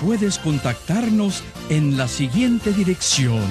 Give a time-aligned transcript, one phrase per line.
[0.00, 3.44] puedes contactarnos en la siguiente dirección.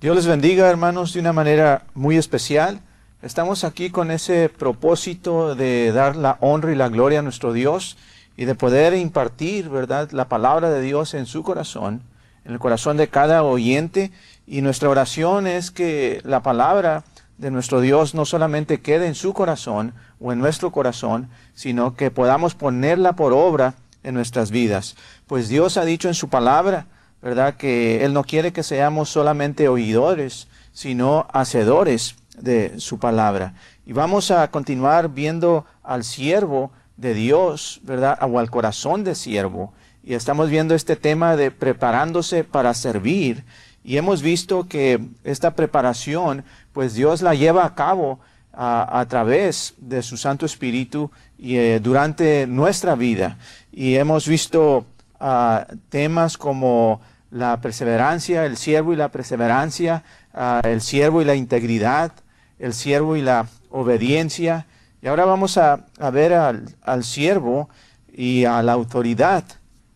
[0.00, 2.80] Dios les bendiga, hermanos, de una manera muy especial.
[3.22, 7.96] Estamos aquí con ese propósito de dar la honra y la gloria a nuestro Dios
[8.36, 12.02] y de poder impartir, ¿verdad?, la palabra de Dios en su corazón,
[12.44, 14.10] en el corazón de cada oyente.
[14.48, 17.04] Y nuestra oración es que la palabra
[17.38, 22.10] de nuestro Dios no solamente quede en su corazón o en nuestro corazón, sino que
[22.10, 24.96] podamos ponerla por obra en nuestras vidas.
[25.26, 26.86] Pues Dios ha dicho en su palabra,
[27.20, 27.54] ¿verdad?
[27.54, 33.54] Que Él no quiere que seamos solamente oidores, sino hacedores de su palabra.
[33.86, 38.18] Y vamos a continuar viendo al siervo de Dios, ¿verdad?
[38.22, 39.72] O al corazón de siervo.
[40.04, 43.44] Y estamos viendo este tema de preparándose para servir.
[43.84, 48.20] Y hemos visto que esta preparación, pues Dios la lleva a cabo
[48.52, 53.38] a, través de su Santo Espíritu y eh, durante nuestra vida.
[53.70, 54.84] Y hemos visto
[55.20, 57.00] ah, temas como
[57.30, 62.12] la perseverancia, el siervo y la perseverancia, ah, el siervo y la integridad,
[62.58, 64.66] el siervo y la obediencia.
[65.00, 67.70] Y ahora vamos a, ver al, al, siervo
[68.12, 69.44] y a la autoridad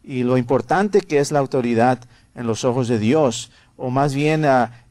[0.03, 1.99] y lo importante que es la autoridad
[2.35, 4.45] en los ojos de Dios o más bien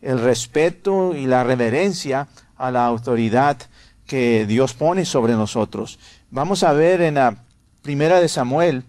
[0.05, 2.27] el respeto y la reverencia
[2.57, 3.57] a la autoridad
[4.05, 5.97] que Dios pone sobre nosotros.
[6.29, 7.43] Vamos a ver en la
[7.81, 8.83] primera de Samuel,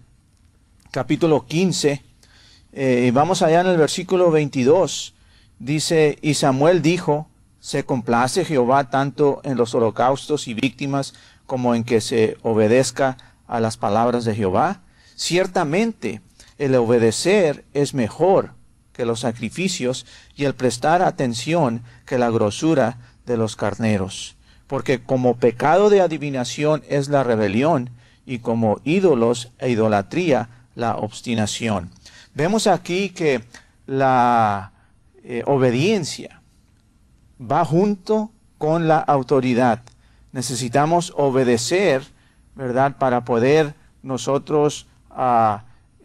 [0.91, 2.03] capítulo 15,
[2.73, 5.15] eh, vamos allá en el versículo 22,
[5.57, 7.27] dice, y Samuel dijo,
[7.59, 11.15] se complace Jehová tanto en los holocaustos y víctimas
[11.47, 13.17] como en que se obedezca
[13.47, 14.81] a las palabras de Jehová.
[15.15, 16.21] Ciertamente,
[16.59, 18.56] el obedecer es mejor
[18.97, 22.97] que los sacrificios y el prestar atención que la grosura
[23.27, 24.35] de los carneros.
[24.65, 27.91] Porque como pecado de adivinación es la rebelión
[28.25, 31.91] y como ídolos e idolatría la obstinación.
[32.33, 33.43] Vemos aquí que
[33.85, 34.73] la
[35.23, 36.41] eh, obediencia
[37.39, 39.83] va junto con la autoridad.
[40.31, 42.03] Necesitamos obedecer,
[42.55, 42.97] ¿verdad?
[42.97, 44.87] Para poder nosotros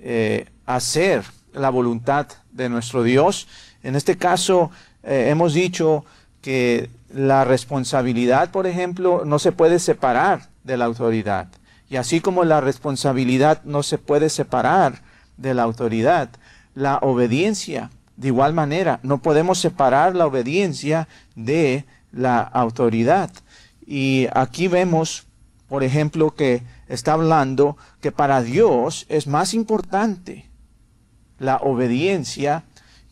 [0.01, 3.49] eh, hacer la voluntad de nuestro Dios.
[3.83, 4.71] En este caso,
[5.03, 6.05] eh, hemos dicho
[6.41, 11.49] que la responsabilidad, por ejemplo, no se puede separar de la autoridad.
[11.89, 15.03] Y así como la responsabilidad no se puede separar
[15.37, 16.31] de la autoridad,
[16.75, 23.31] la obediencia, de igual manera, no podemos separar la obediencia de la autoridad.
[23.87, 25.27] Y aquí vemos,
[25.69, 30.52] por ejemplo, que está hablando que para Dios es más importante
[31.43, 32.65] la obediencia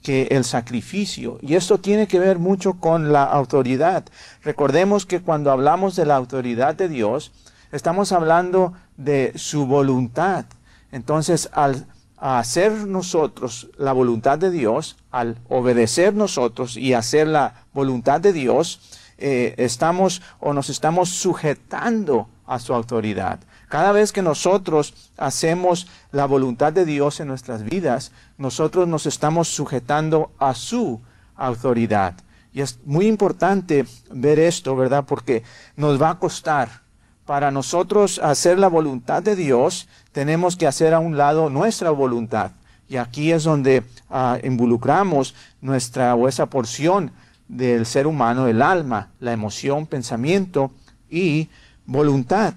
[0.03, 1.39] que el sacrificio.
[1.43, 4.05] Y esto tiene que ver mucho con la autoridad.
[4.43, 7.33] Recordemos que cuando hablamos de la autoridad de Dios,
[7.73, 10.47] estamos hablando de su voluntad.
[10.93, 11.87] Entonces, al
[12.17, 18.81] hacer nosotros la voluntad de Dios, al obedecer nosotros y hacer la voluntad de Dios,
[19.19, 23.41] eh, estamos o nos estamos sujetando a su autoridad.
[23.71, 29.47] Cada vez que nosotros hacemos la voluntad de Dios en nuestras vidas, nosotros nos estamos
[29.47, 31.01] sujetando a su
[31.37, 32.15] autoridad.
[32.53, 35.05] Y es muy importante ver esto, ¿verdad?
[35.07, 35.45] Porque
[35.77, 36.81] nos va a costar.
[37.25, 42.51] Para nosotros hacer la voluntad de Dios, tenemos que hacer a un lado nuestra voluntad.
[42.89, 47.13] Y aquí es donde ah, involucramos nuestra o esa porción
[47.47, 50.73] del ser humano, el alma, la emoción, pensamiento
[51.09, 51.49] y
[51.87, 52.55] voluntad.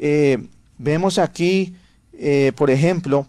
[0.00, 0.38] Eh,
[0.78, 1.74] vemos aquí,
[2.12, 3.26] eh, por ejemplo,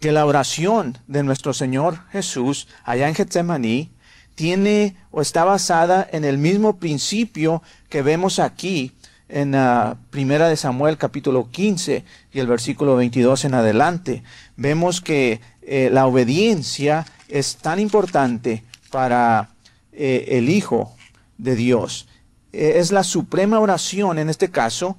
[0.00, 3.90] que la oración de nuestro Señor Jesús allá en Getsemaní
[4.34, 8.92] tiene o está basada en el mismo principio que vemos aquí
[9.28, 14.22] en la Primera de Samuel capítulo 15 y el versículo 22 en adelante.
[14.56, 19.50] Vemos que eh, la obediencia es tan importante para
[19.92, 20.94] el Hijo
[21.38, 22.06] de Dios.
[22.52, 24.96] es la suprema oración en este caso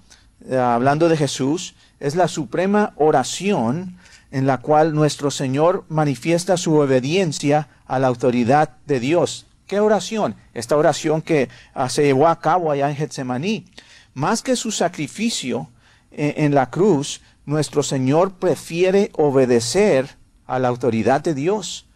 [0.52, 3.98] hablando de Jesús, es la suprema oración
[4.32, 9.48] en la cual nuestro Señor manifiesta su obediencia a la autoridad de Dios.
[9.68, 10.36] ¿Qué oración?
[10.54, 13.66] Esta oración que ah, se llevó a cabo allá en Getsemaní.
[14.14, 15.70] Más que su sacrificio
[16.12, 21.88] eh, en la cruz, nuestro Señor prefiere obedecer a la autoridad de Dios.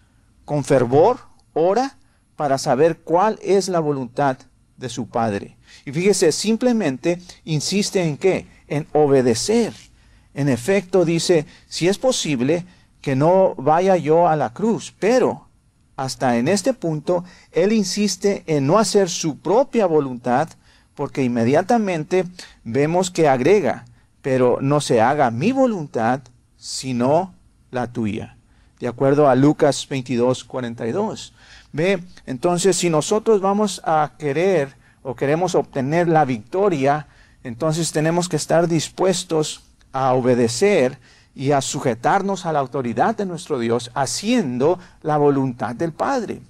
[0.46, 1.20] Con fervor,
[1.54, 1.98] ora
[2.36, 4.38] para saber cuál es la voluntad
[4.78, 5.58] de su Padre.
[5.86, 8.48] Y fíjese, simplemente insiste en qué?
[8.68, 9.74] En obedecer.
[10.34, 12.66] En efecto, dice, si es posible,
[13.02, 15.48] que no vaya yo a la cruz, pero
[15.96, 20.50] hasta en este punto, él insiste en no hacer su propia voluntad,
[20.96, 22.26] porque inmediatamente
[22.64, 23.86] vemos que agrega,
[24.22, 26.22] pero no se haga mi voluntad,
[26.58, 27.34] sino
[27.72, 28.38] la tuya.
[28.80, 31.34] De acuerdo a Lucas 22, 42.
[31.72, 37.08] Ve, entonces si nosotros vamos a querer o queremos obtener la victoria,
[37.44, 40.98] entonces tenemos que estar dispuestos a obedecer
[41.36, 46.42] y a sujetarnos a la autoridad de nuestro Dios, haciendo la voluntad del Padre.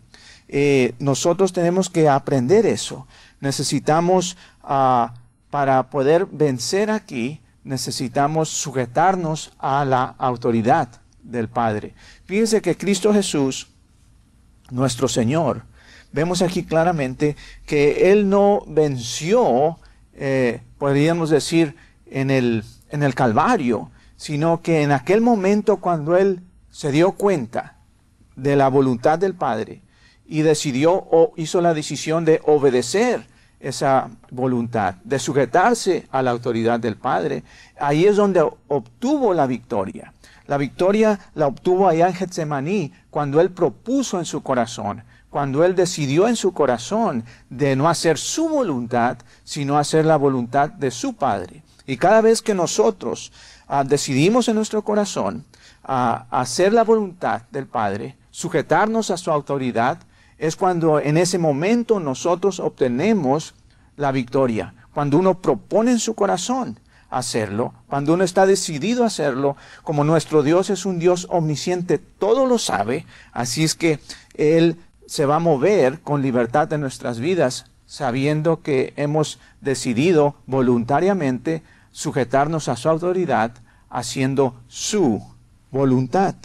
[0.48, 3.08] Eh, nosotros tenemos que aprender eso.
[3.40, 5.14] Necesitamos, ah,
[5.50, 10.90] para poder vencer aquí, necesitamos sujetarnos a la autoridad
[11.24, 11.94] del Padre.
[12.26, 13.68] Fíjense que Cristo Jesús,
[14.70, 15.64] nuestro Señor,
[16.14, 19.78] vemos aquí claramente que Él no venció,
[20.14, 21.76] eh, podríamos decir,
[22.06, 27.78] en el, en el Calvario, sino que en aquel momento cuando Él se dio cuenta
[28.36, 29.82] de la voluntad del Padre
[30.26, 33.28] y decidió o hizo la decisión de obedecer
[33.60, 37.44] esa voluntad, de sujetarse a la autoridad del Padre,
[37.80, 40.14] ahí es donde obtuvo la victoria.
[40.48, 45.74] La victoria la obtuvo allá en Getsemaní cuando él propuso en su corazón, cuando él
[45.74, 51.16] decidió en su corazón de no hacer su voluntad, sino hacer la voluntad de su
[51.16, 51.64] Padre.
[51.88, 53.32] Y cada vez que nosotros
[53.68, 55.44] ah, decidimos en nuestro corazón
[55.84, 59.98] ah, hacer la voluntad del Padre, sujetarnos a su autoridad,
[60.38, 63.56] es cuando en ese momento nosotros obtenemos
[63.98, 64.76] la victoria.
[64.94, 66.80] Cuando uno propone en su corazón
[67.10, 72.46] hacerlo, cuando uno está decidido a hacerlo, como nuestro Dios es un Dios omnisciente, todo
[72.46, 74.00] lo sabe, así es que
[74.36, 74.78] Él
[75.08, 82.68] se va a mover con libertad en nuestras vidas, sabiendo que hemos decidido voluntariamente sujetarnos
[82.68, 83.52] a su autoridad,
[83.90, 85.22] haciendo su
[85.72, 86.36] voluntad.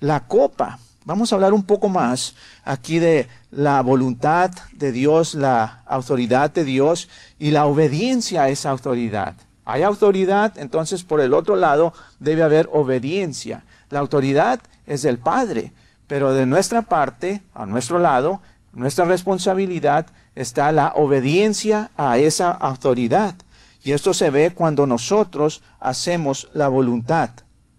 [0.00, 5.82] La copa Vamos a hablar un poco más aquí de la voluntad de Dios, la
[5.86, 7.08] autoridad de Dios
[7.40, 9.34] y la obediencia a esa autoridad.
[9.64, 13.64] Hay autoridad, entonces por el otro lado debe haber obediencia.
[13.90, 15.72] La autoridad es del Padre,
[16.12, 18.42] pero de nuestra parte, a nuestro lado,
[18.74, 23.34] nuestra responsabilidad está la obediencia a esa autoridad.
[23.82, 27.30] Y esto se ve cuando nosotros hacemos la voluntad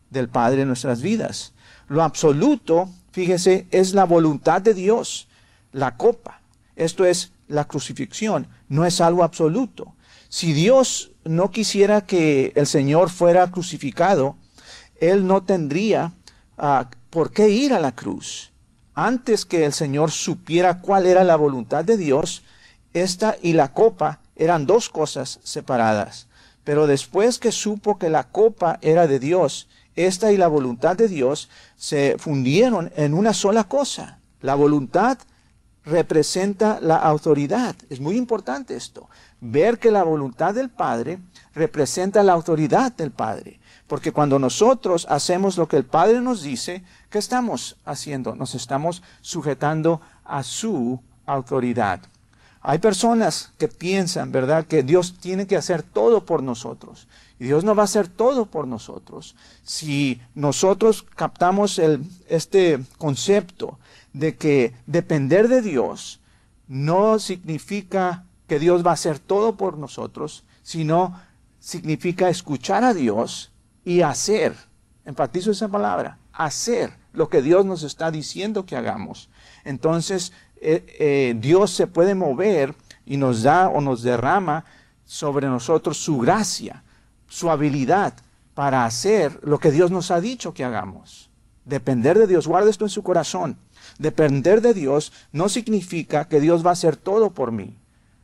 [0.10, 1.54] del Padre en nuestras vidas.
[1.88, 5.28] Lo absoluto fíjese, es la voluntad de Dios,
[5.72, 6.42] la copa.
[6.76, 9.94] Esto es la crucifixión, no es algo absoluto.
[10.28, 14.38] Si Dios no quisiera que el Señor fuera crucificado,
[15.00, 16.14] Él no tendría
[16.58, 18.52] ah, por qué ir a la cruz.
[18.96, 22.42] Antes que el Señor supiera cuál era la voluntad de Dios,
[22.92, 26.28] esta y la copa eran dos cosas separadas.
[26.64, 31.08] Pero después que supo que la copa era de Dios esta y la voluntad de
[31.08, 34.18] Dios se fundieron en una sola cosa.
[34.42, 35.20] La voluntad
[35.86, 37.76] representa la autoridad.
[37.90, 39.08] Es muy importante esto.
[39.40, 41.20] Ver que la voluntad del Padre
[41.54, 43.60] representa la autoridad del Padre.
[43.88, 46.84] Porque cuando nosotros hacemos lo que el Padre nos dice,
[47.14, 48.34] ¿qué estamos haciendo?
[48.36, 52.02] Nos estamos sujetando a su autoridad.
[52.60, 57.08] Hay personas que piensan, ¿verdad?, que Dios tiene que hacer todo por nosotros.
[57.38, 59.36] Y Dios no va a hacer todo por nosotros.
[59.62, 61.80] Si nosotros captamos
[62.30, 63.78] este concepto
[64.14, 66.20] de que depender de Dios
[66.68, 71.22] no significa que Dios va a hacer todo por nosotros, sino
[71.60, 73.52] significa escuchar a Dios
[73.86, 74.56] y hacer,
[75.06, 79.30] enfatizo esa palabra, hacer lo que Dios nos está diciendo que hagamos.
[79.64, 84.66] Entonces, eh, eh, Dios se puede mover y nos da o nos derrama
[85.06, 86.84] sobre nosotros su gracia,
[87.28, 88.14] su habilidad
[88.54, 91.30] para hacer lo que Dios nos ha dicho que hagamos.
[91.66, 93.58] Depender de Dios, guarda esto en su corazón.
[93.98, 97.78] Depender de Dios no significa que Dios va a hacer todo por mí.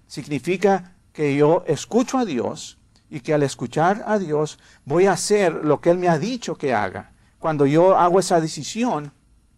[0.07, 2.77] Significa que yo escucho a Dios
[3.09, 6.55] y que al escuchar a Dios voy a hacer lo que Él me ha dicho
[6.55, 7.11] que haga.
[7.39, 9.11] Cuando yo hago esa decisión,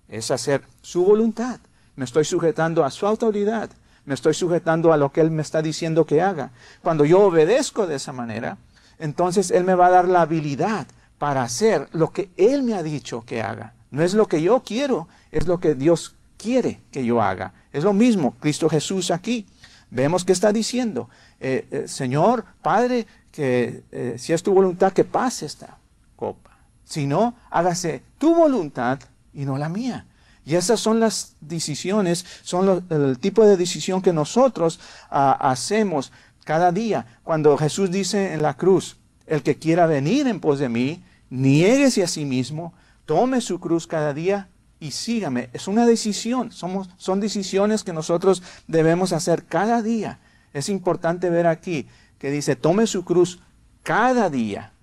[0.07, 1.59] es hacer su voluntad
[1.95, 3.69] me estoy sujetando a su autoridad,
[4.05, 6.51] me estoy sujetando a lo que Él me está diciendo que haga.
[6.81, 8.57] Cuando yo obedezco de esa manera,
[8.97, 12.83] entonces Él me va a dar la habilidad para hacer lo que Él me ha
[12.83, 13.73] dicho que haga.
[13.91, 17.53] No es lo que yo quiero, es lo que Dios quiere que yo haga.
[17.71, 19.45] Es lo mismo, Cristo Jesús aquí.
[19.91, 21.09] Vemos que está diciendo,
[21.39, 25.77] eh, eh, Señor, Padre, que eh, si es tu voluntad, que pase esta
[26.15, 26.50] copa.
[26.91, 28.99] Si no, hágase tu voluntad
[29.33, 30.07] y no la mía.
[30.45, 34.77] Y esas son las decisiones, son el tipo de decisión que nosotros
[35.09, 36.11] ah, hacemos
[36.43, 37.05] cada día.
[37.23, 42.03] Cuando Jesús dice en la cruz, el que quiera venir en pos de mí, niéguese
[42.03, 42.73] a sí mismo,
[43.05, 45.49] tome su cruz cada día y sígame.
[45.53, 50.19] Es una decisión, Somos, son decisiones que nosotros debemos hacer cada día.
[50.51, 51.87] Es importante ver aquí
[52.19, 53.39] que dice, tome su cruz
[53.81, 54.73] cada día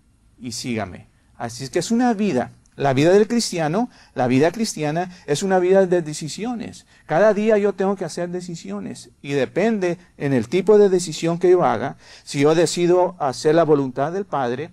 [0.40, 1.08] y sígame.
[1.38, 5.58] Así es que es una vida la vida del cristiano, la vida cristiana, es una
[5.58, 6.86] vida de decisiones.
[7.06, 11.50] Cada día yo tengo que hacer decisiones y depende en el tipo de decisión que
[11.50, 11.96] yo haga.
[12.22, 14.70] Si yo decido hacer la voluntad del Padre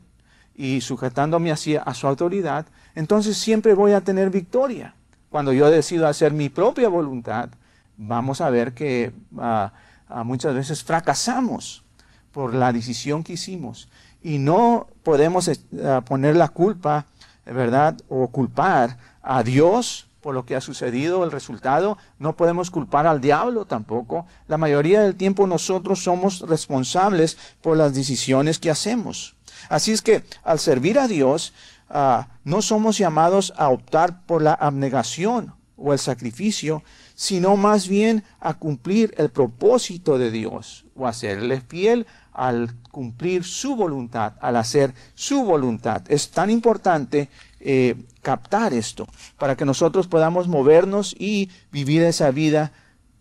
[0.53, 4.93] y sujetándome así a su autoridad, entonces siempre voy a tener victoria.
[5.31, 7.49] Cuando yo decido hacer mi propia voluntad,
[7.97, 9.73] vamos a ver que ah,
[10.07, 11.83] ah, muchas veces fracasamos
[12.31, 13.87] por la decisión que hicimos
[14.25, 15.57] y no podemos eh,
[16.05, 17.05] poner la culpa
[17.53, 17.97] ¿verdad?
[18.09, 21.97] O culpar a Dios por lo que ha sucedido, el resultado.
[22.17, 24.25] No podemos culpar al diablo tampoco.
[24.47, 29.35] La mayoría del tiempo nosotros somos responsables por las decisiones que hacemos.
[29.69, 31.53] Así es que al servir a Dios,
[31.89, 36.81] ah, no somos llamados a optar por la abnegación o el sacrificio,
[37.13, 43.75] sino más bien a cumplir el propósito de Dios o hacerle fiel al cumplir su
[43.75, 46.03] voluntad, al hacer su voluntad.
[46.09, 49.07] Es tan importante eh, captar esto
[49.39, 52.71] para que nosotros podamos movernos y vivir esa vida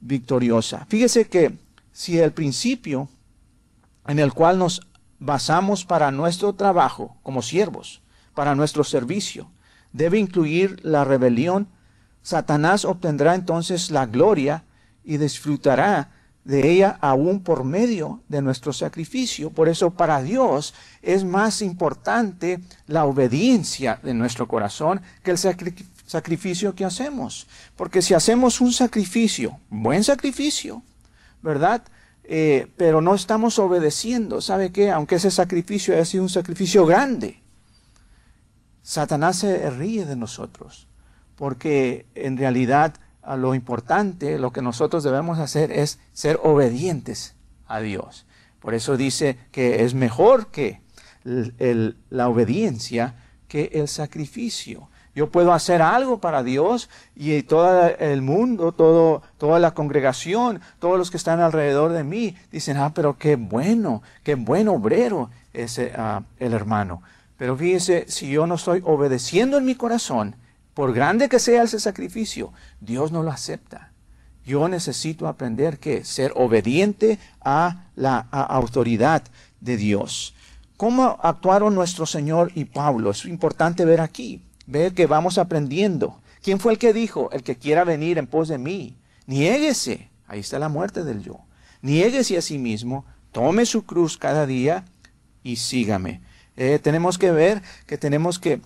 [0.01, 0.85] victoriosa.
[0.89, 1.57] Fíjese que
[1.93, 3.09] si el principio
[4.07, 4.83] en el cual nos
[5.19, 8.03] basamos para nuestro trabajo como siervos,
[8.35, 9.51] para nuestro servicio,
[9.93, 11.69] debe incluir la rebelión,
[12.23, 14.65] Satanás obtendrá entonces la gloria
[15.05, 16.11] y disfrutará
[16.45, 19.51] de ella aún por medio de nuestro sacrificio.
[19.51, 26.75] Por eso para Dios es más importante la obediencia de nuestro corazón que el sacrificio
[26.75, 27.47] que hacemos.
[27.77, 30.83] Porque si hacemos un sacrificio, buen sacrificio,
[31.43, 31.83] ¿verdad?
[32.25, 34.91] Eh, pero no estamos obedeciendo, ¿sabe qué?
[34.91, 37.43] Aunque ese sacrificio haya sido un sacrificio grande,
[38.83, 40.87] Satanás se ríe de nosotros,
[41.37, 47.35] porque en realidad a lo importante, lo que nosotros debemos hacer es ser obedientes
[47.67, 48.27] a Dios.
[48.61, 50.81] Por eso dice que es mejor que
[51.25, 53.15] la obediencia
[53.49, 54.89] que el sacrificio.
[55.15, 60.99] Yo puedo hacer algo para Dios y todo el mundo, todo, toda la congregación, todos
[60.99, 65.81] los que están alrededor de mí dicen, ah, pero qué bueno, qué buen obrero es
[65.97, 67.03] ah, el hermano.
[67.37, 70.35] Pero fíjese, si yo no estoy obedeciendo en mi corazón,
[70.75, 73.93] por grande que sea ese sacrificio, Dios no lo acepta.
[74.45, 79.23] Yo necesito aprender que ser obediente a la autoridad
[79.61, 80.35] de Dios.
[80.77, 83.11] ¿Cómo actuaron nuestro Señor y Pablo?
[83.11, 86.21] Es importante ver aquí, ver que vamos aprendiendo.
[86.43, 88.97] ¿Quién fue el que dijo, el que quiera venir en pos de mí?
[89.27, 90.11] Niéguese.
[90.27, 91.39] Ahí está la muerte del yo.
[91.81, 94.85] Niéguese a sí mismo, tome su cruz cada día
[95.43, 96.21] y sígame.
[96.57, 98.61] Eh, tenemos que ver que tenemos que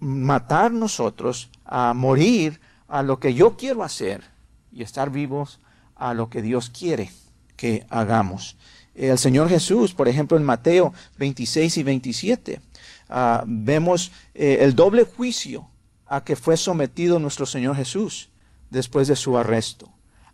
[0.00, 4.22] matar nosotros, a morir a lo que yo quiero hacer
[4.70, 5.60] y estar vivos
[5.96, 7.10] a lo que Dios quiere
[7.56, 8.56] que hagamos.
[8.94, 12.60] El Señor Jesús, por ejemplo, en Mateo 26 y 27,
[13.08, 15.68] ah, vemos eh, el doble juicio
[16.06, 18.28] a que fue sometido nuestro Señor Jesús
[18.68, 19.88] después de su arresto.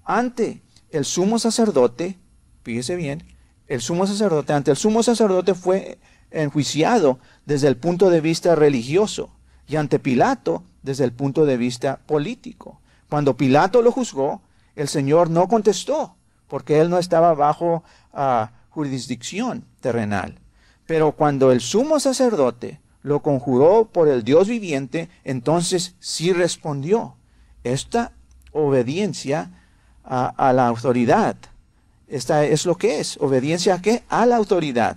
[0.04, 2.18] Ante el sumo sacerdote,
[2.64, 3.22] fíjese bien,
[3.68, 5.98] el sumo sacerdote, ante el sumo sacerdote fue
[6.30, 9.30] enjuiciado desde el punto de vista religioso
[9.66, 12.80] y ante Pilato desde el punto de vista político.
[13.08, 14.42] Cuando Pilato lo juzgó,
[14.76, 16.14] el Señor no contestó
[16.48, 20.38] porque él no estaba bajo ah, jurisdicción terrenal.
[20.86, 27.14] Pero cuando el sumo sacerdote lo conjuró por el Dios viviente, entonces sí respondió.
[27.64, 28.12] Esta
[28.52, 29.50] obediencia
[30.04, 31.36] a, a, la autoridad.
[32.06, 33.18] Esta es lo que es.
[33.20, 34.02] ¿Obediencia a qué?
[34.08, 34.96] A la autoridad.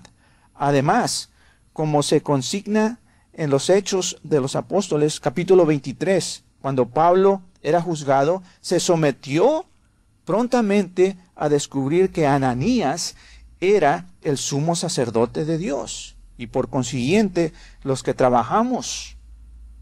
[0.61, 1.29] Además,
[1.73, 2.99] como se consigna
[3.33, 9.65] en los Hechos de los Apóstoles, capítulo 23, cuando Pablo era juzgado, se sometió
[10.23, 13.15] prontamente a descubrir que Ananías
[13.59, 16.15] era el sumo sacerdote de Dios.
[16.37, 19.17] Y por consiguiente, los que trabajamos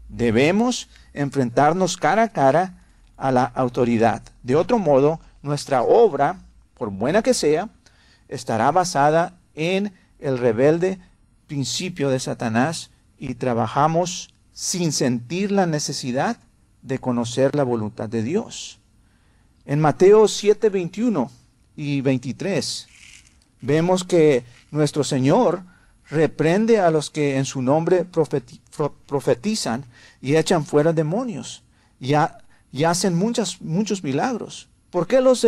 [0.08, 2.86] debemos enfrentarnos cara a cara
[3.18, 4.22] a la autoridad.
[4.42, 6.38] De otro modo, nuestra obra,
[6.72, 7.68] por buena que sea,
[8.28, 10.98] estará basada en el rebelde
[11.46, 16.38] principio de Satanás y trabajamos sin sentir la necesidad
[16.82, 18.78] de conocer la voluntad de Dios.
[19.66, 21.30] En Mateo 7, 21
[21.76, 22.88] y 23
[23.60, 25.62] vemos que nuestro Señor
[26.08, 28.04] reprende a los que en su nombre
[29.06, 29.84] profetizan
[30.20, 31.62] y echan fuera demonios
[32.00, 32.14] y,
[32.84, 34.68] hacen muchos milagros.
[34.90, 35.46] ¿Por qué los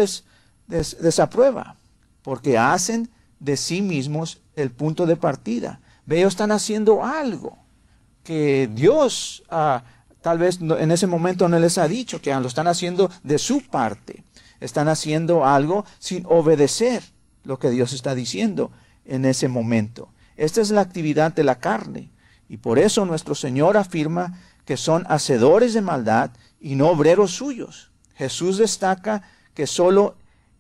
[0.66, 1.76] desaprueba?
[2.22, 3.08] Porque hacen
[3.40, 5.80] de sí mismos el punto de partida.
[6.08, 7.58] Ellos están haciendo algo
[8.22, 9.82] que Dios ah,
[10.22, 13.60] tal vez en ese momento no les ha dicho, que lo están haciendo de su
[13.62, 14.24] parte.
[14.60, 17.02] Están haciendo algo sin obedecer
[17.44, 18.70] lo que Dios está diciendo
[19.04, 20.08] en ese momento.
[20.36, 22.10] Esta es la actividad de la carne.
[22.48, 26.30] Y por eso nuestro Señor afirma que son hacedores de maldad
[26.60, 27.90] y no obreros suyos.
[28.14, 29.22] Jesús destaca
[29.54, 30.16] que solo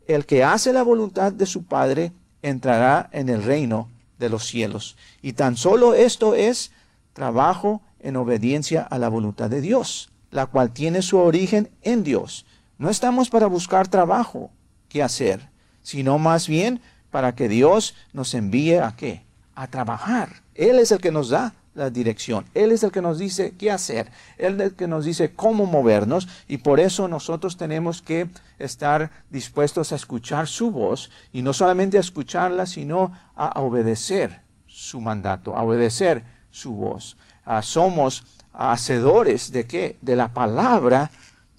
[0.08, 4.96] el que hace la voluntad de su Padre entrará en el reino de los cielos.
[5.22, 6.72] Y tan solo esto es
[7.12, 12.44] trabajo en obediencia a la voluntad de Dios, la cual tiene su origen en Dios.
[12.78, 14.50] No estamos para buscar trabajo
[14.88, 15.48] que hacer,
[15.82, 16.80] sino más bien
[17.10, 19.22] para que Dios nos envíe a qué?
[19.54, 20.42] A trabajar.
[20.54, 22.44] Él es el que nos da la dirección.
[22.54, 24.10] Él es el que nos dice qué hacer.
[24.38, 29.10] Él es el que nos dice cómo movernos y por eso nosotros tenemos que estar
[29.30, 35.56] dispuestos a escuchar su voz y no solamente a escucharla, sino a obedecer su mandato,
[35.56, 37.16] a obedecer su voz.
[37.44, 39.96] Ah, somos hacedores de qué?
[40.02, 41.10] De la palabra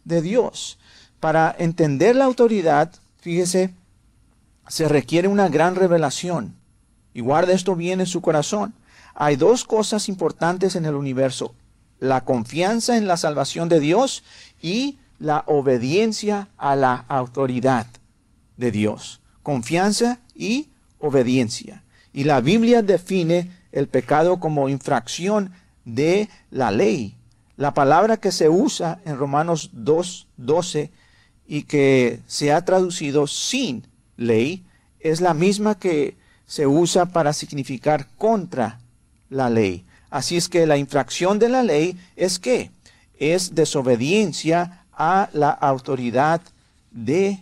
[0.06, 0.78] de Dios.
[1.20, 3.74] Para entender la autoridad, fíjese,
[4.68, 6.56] se requiere una gran revelación.
[7.14, 8.74] Y guarde esto bien en su corazón.
[9.16, 11.54] Hay dos cosas importantes en el universo.
[12.00, 14.24] La confianza en la salvación de Dios
[14.62, 17.88] y la obediencia a la autoridad
[18.58, 19.22] de Dios.
[19.42, 21.84] Confianza y obediencia.
[22.12, 25.52] Y la Biblia define el pecado como infracción
[25.86, 27.16] de la ley.
[27.56, 30.92] La palabra que se usa en Romanos 2, 12
[31.48, 34.66] y que se ha traducido sin ley
[35.00, 38.80] es la misma que se usa para significar contra
[39.34, 39.86] la ley.
[40.10, 42.72] Así es que la infracción de la ley es que
[43.18, 46.42] es desobediencia a la autoridad
[46.92, 47.40] de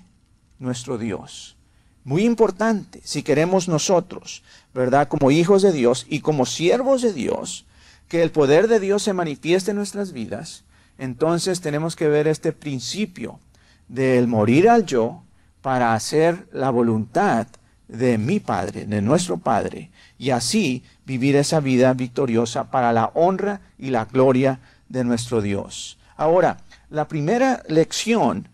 [0.58, 1.58] nuestro Dios.
[2.04, 4.42] Muy importante, si queremos nosotros,
[4.74, 5.08] ¿verdad?
[5.08, 7.66] Como hijos de Dios y como siervos de Dios,
[8.08, 10.64] que el poder de Dios se manifieste en nuestras vidas,
[10.98, 13.40] entonces tenemos que ver este principio
[13.88, 15.24] del morir al yo
[15.62, 17.48] para hacer la voluntad
[17.92, 23.62] de mi Padre, de nuestro Padre, y así vivir esa vida victoriosa para la honra
[23.78, 25.98] y la gloria de nuestro Dios.
[26.16, 26.58] Ahora,
[26.90, 28.48] la primera lección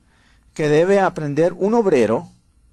[0.53, 2.27] que debe aprender un obrero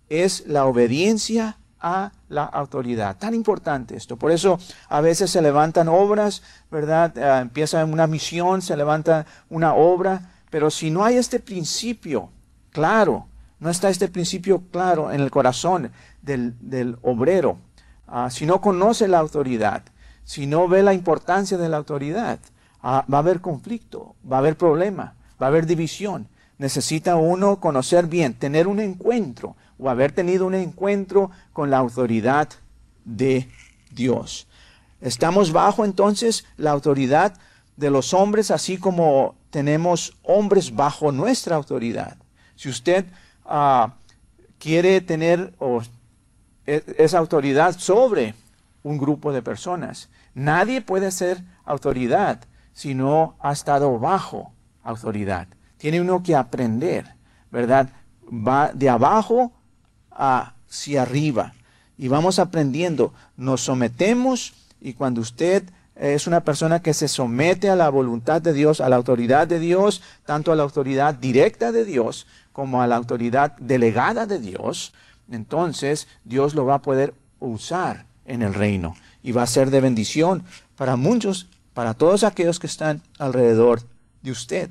[0.08, 3.18] es la obediencia a la autoridad.
[3.18, 4.16] Tan importante esto.
[4.16, 7.16] Por eso a veces se levantan obras, ¿verdad?
[7.18, 12.30] Eh, empieza una misión, se levanta una obra, pero si no hay este principio
[12.70, 13.26] claro,
[13.60, 15.90] no está este principio claro en el corazón
[16.24, 17.58] del, obrero,
[18.06, 19.82] ah, si no conoce la autoridad,
[20.24, 22.38] si no ve la importancia de la autoridad,
[22.82, 26.28] ah, va a haber conflicto, va a haber problema, va a haber división.
[26.56, 32.48] Necesita uno conocer bien, tener un encuentro o haber tenido un encuentro con la autoridad
[33.04, 33.48] de
[33.90, 34.46] Dios.
[35.00, 37.34] Estamos bajo entonces la autoridad
[37.76, 42.16] de los hombres, así como tenemos hombres bajo nuestra autoridad.
[42.56, 43.04] Si usted
[43.44, 43.94] ah,
[44.58, 45.52] quiere tener
[46.66, 48.34] e, esa autoridad sobre
[48.82, 52.40] un grupo de personas, nadie puede ser autoridad
[52.72, 55.48] si no ha estado bajo autoridad.
[55.78, 57.14] Tiene uno que aprender,
[57.50, 57.88] ¿verdad?
[58.26, 59.52] Va de abajo
[60.10, 61.54] hacia arriba.
[61.96, 67.76] Y vamos aprendiendo, nos sometemos y cuando usted es una persona que se somete a
[67.76, 71.84] la voluntad de Dios, a la autoridad de Dios, tanto a la autoridad directa de
[71.84, 74.92] Dios como a la autoridad delegada de Dios,
[75.30, 79.80] entonces Dios lo va a poder usar en el reino y va a ser de
[79.80, 80.44] bendición
[80.76, 83.82] para muchos, para todos aquellos que están alrededor
[84.22, 84.70] de usted.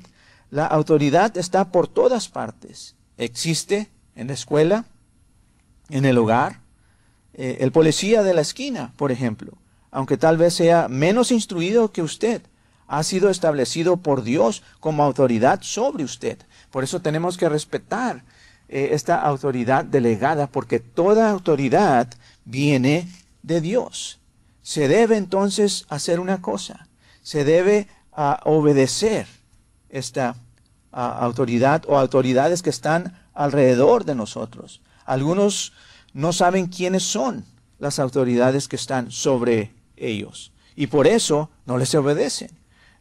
[0.50, 2.94] La autoridad está por todas partes.
[3.16, 4.84] Existe en la escuela,
[5.88, 6.60] en el hogar,
[7.34, 9.58] eh, el policía de la esquina, por ejemplo,
[9.90, 12.42] aunque tal vez sea menos instruido que usted,
[12.86, 16.38] ha sido establecido por Dios como autoridad sobre usted.
[16.70, 18.24] Por eso tenemos que respetar
[18.68, 22.08] eh, esta autoridad delegada, porque toda autoridad
[22.44, 23.08] viene
[23.42, 24.20] de Dios.
[24.62, 26.88] Se debe entonces hacer una cosa,
[27.22, 29.26] se debe ah, obedecer
[29.90, 30.36] esta
[30.92, 34.80] ah, autoridad o autoridades que están alrededor de nosotros.
[35.04, 35.72] Algunos
[36.14, 37.44] no saben quiénes son
[37.78, 40.52] las autoridades que están sobre ellos.
[40.76, 42.50] Y por eso no les obedecen.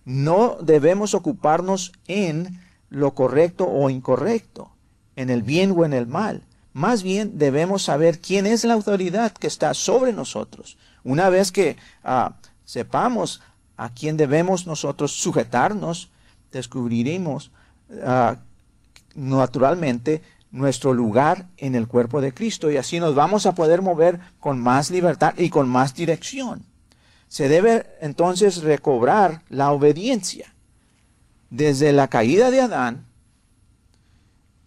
[0.06, 4.73] No debemos ocuparnos en lo correcto o incorrecto,
[5.16, 6.44] en el bien o en el mal.
[6.74, 10.78] Más bien debemos saber quién es la autoridad que está sobre nosotros.
[11.04, 13.42] Una vez que ah, sepamos
[13.78, 16.10] a quién debemos nosotros sujetarnos,
[16.52, 17.52] descubriremos
[18.04, 18.38] ah,
[19.16, 20.22] naturalmente
[20.52, 24.60] nuestro lugar en el cuerpo de Cristo y así nos vamos a poder mover con
[24.60, 26.64] más libertad y con más dirección.
[27.28, 30.54] Se debe entonces recobrar la obediencia.
[31.50, 33.06] Desde la caída de Adán,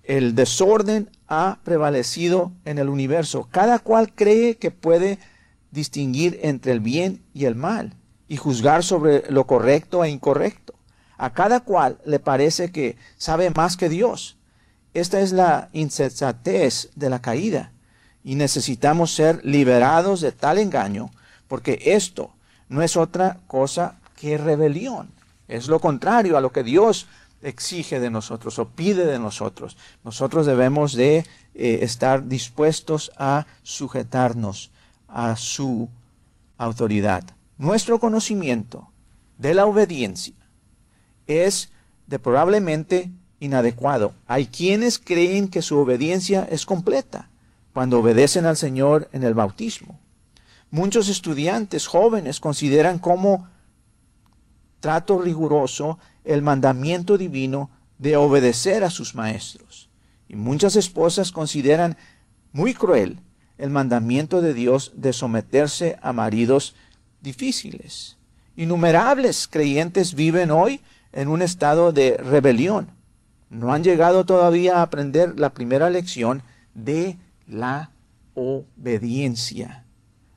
[0.06, 3.48] el desorden ha prevalecido en el universo.
[3.50, 5.18] Cada cual cree que puede
[5.70, 7.94] distinguir entre el bien y el mal
[8.28, 10.74] y juzgar sobre lo correcto e incorrecto.
[11.18, 14.36] A cada cual le parece que sabe más que Dios.
[14.94, 17.72] Esta es la insensatez de la caída
[18.22, 21.10] y necesitamos ser liberados de tal engaño
[21.48, 22.30] porque esto
[22.68, 25.10] no es otra cosa que rebelión.
[25.48, 27.06] Es lo contrario a lo que Dios
[27.42, 29.76] exige de nosotros o pide de nosotros.
[30.04, 34.70] Nosotros debemos de eh, estar dispuestos a sujetarnos
[35.08, 35.88] a su
[36.58, 37.24] autoridad.
[37.58, 38.90] Nuestro conocimiento
[39.38, 40.34] de la obediencia
[41.26, 41.70] es
[42.06, 44.12] de probablemente inadecuado.
[44.26, 47.28] Hay quienes creen que su obediencia es completa
[47.72, 49.98] cuando obedecen al Señor en el bautismo.
[50.70, 53.48] Muchos estudiantes jóvenes consideran como
[54.86, 59.88] trato riguroso el mandamiento divino de obedecer a sus maestros.
[60.28, 61.96] Y muchas esposas consideran
[62.52, 63.18] muy cruel
[63.58, 66.76] el mandamiento de Dios de someterse a maridos
[67.20, 68.16] difíciles.
[68.54, 70.80] Innumerables creyentes viven hoy
[71.12, 72.86] en un estado de rebelión.
[73.50, 76.44] No han llegado todavía a aprender la primera lección
[76.74, 77.18] de
[77.48, 77.90] la
[78.34, 79.82] obediencia.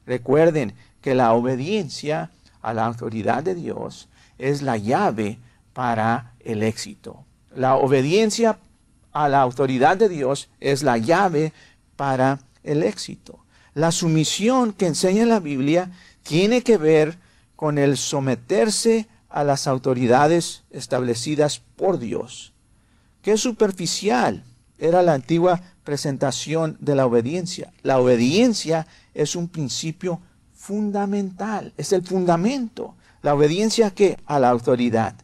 [0.07, 2.31] Recuerden que la obediencia
[2.63, 4.09] a la autoridad de Dios
[4.39, 5.37] es la llave
[5.73, 7.25] para el éxito.
[7.55, 8.57] La obediencia
[9.11, 11.53] a la autoridad de Dios es la llave
[11.95, 13.39] para el éxito.
[13.73, 15.91] La sumisión que enseña la Biblia
[16.23, 17.17] tiene que ver
[17.55, 22.53] con el someterse a las autoridades establecidas por Dios.
[23.21, 24.43] Qué superficial
[24.77, 27.71] era la antigua presentación de la obediencia.
[27.83, 30.19] La obediencia es un principio
[30.53, 32.95] fundamental, es el fundamento.
[33.21, 35.15] La obediencia que a la autoridad.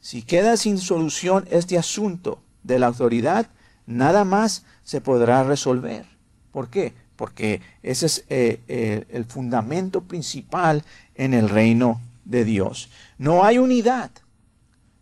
[0.00, 3.46] Si queda sin solución este asunto de la autoridad,
[3.86, 6.06] nada más se podrá resolver.
[6.50, 6.94] ¿Por qué?
[7.16, 12.90] Porque ese es eh, eh, el fundamento principal en el reino de Dios.
[13.18, 14.10] No hay unidad.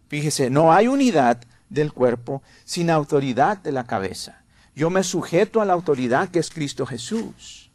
[0.08, 4.42] Fíjese, no hay unidad del cuerpo sin autoridad de la cabeza.
[4.74, 7.70] Yo me sujeto a la autoridad que es Cristo Jesús.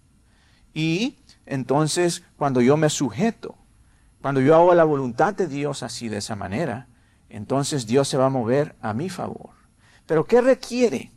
[0.74, 3.56] Y entonces, cuando yo me sujeto,
[4.22, 6.88] cuando yo hago la voluntad de Dios así de esa manera,
[7.30, 9.52] entonces Dios se va a mover a mi favor.
[10.06, 11.12] Pero ¿qué requiere?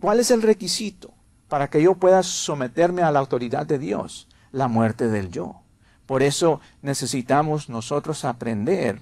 [0.00, 1.14] ¿Cuál es el requisito
[1.48, 4.28] para que yo pueda someterme a la autoridad de Dios?
[4.52, 5.62] La muerte del yo.
[6.06, 9.00] Por eso necesitamos nosotros aprender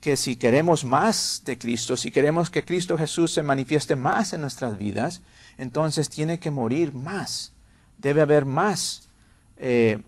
[0.00, 4.40] que si queremos más de Cristo, si queremos que Cristo Jesús se manifieste más en
[4.40, 5.22] nuestras vidas,
[5.58, 7.52] entonces tiene que morir más.
[7.98, 9.08] Debe haber más
[9.56, 10.00] eh,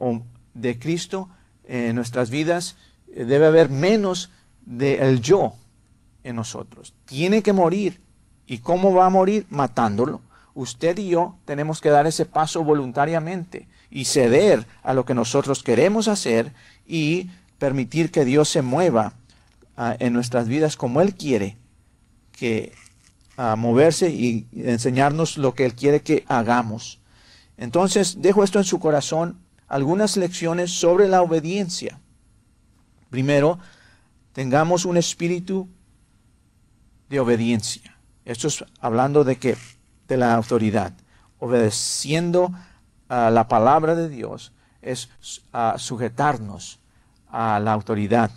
[0.55, 1.29] de Cristo
[1.68, 2.76] en nuestras vidas,
[3.14, 4.31] eh, debe haber menos
[4.64, 5.54] del yo
[6.24, 6.94] en nosotros.
[7.04, 8.00] Tiene que morir.
[8.46, 9.46] ¿Y cómo va a morir?
[9.50, 10.22] Matándolo.
[10.54, 15.62] Usted y yo tenemos que dar ese paso voluntariamente y ceder a lo que nosotros
[15.62, 16.52] queremos hacer
[16.87, 19.12] y permitir que Dios se mueva
[19.76, 21.57] ah, en nuestras vidas como Él quiere
[22.33, 22.72] que
[23.37, 26.98] a moverse y enseñarnos lo que Él quiere que hagamos.
[27.57, 32.00] Entonces, dejo esto en su corazón, algunas lecciones sobre la obediencia.
[33.11, 33.59] Primero,
[34.33, 35.68] tengamos un espíritu
[37.09, 37.96] de obediencia.
[38.24, 39.57] Esto es hablando de que
[40.09, 40.92] de la autoridad,
[41.38, 42.52] obedeciendo
[43.09, 44.52] a la palabra de Dios
[44.83, 45.09] es
[45.76, 46.78] sujetarnos
[47.31, 48.31] a la autoridad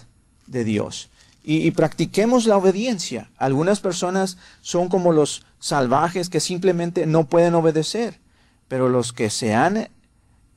[0.47, 1.09] de Dios.
[1.43, 3.31] Y, practiquemos la obediencia.
[3.37, 8.19] Algunas personas son como los salvajes que simplemente no pueden obedecer,
[8.67, 9.89] pero los que se han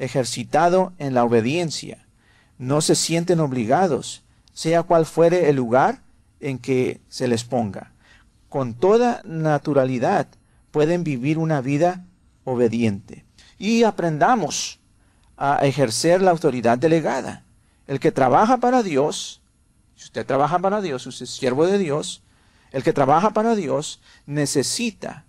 [0.05, 2.05] ejercitado en la obediencia
[2.59, 6.03] no se sienten obligados, sea cual fuere el lugar
[6.41, 7.93] en que se les ponga.
[8.49, 10.29] Con toda naturalidad
[10.71, 12.05] pueden vivir una vida
[12.45, 13.25] obediente
[13.59, 14.79] y aprendamos
[15.37, 17.45] a ejercer la autoridad delegada.
[17.87, 19.41] El que trabaja para Dios,
[19.97, 22.23] si usted trabaja para Dios, usted es siervo de Dios,
[22.71, 25.25] el que trabaja para Dios necesita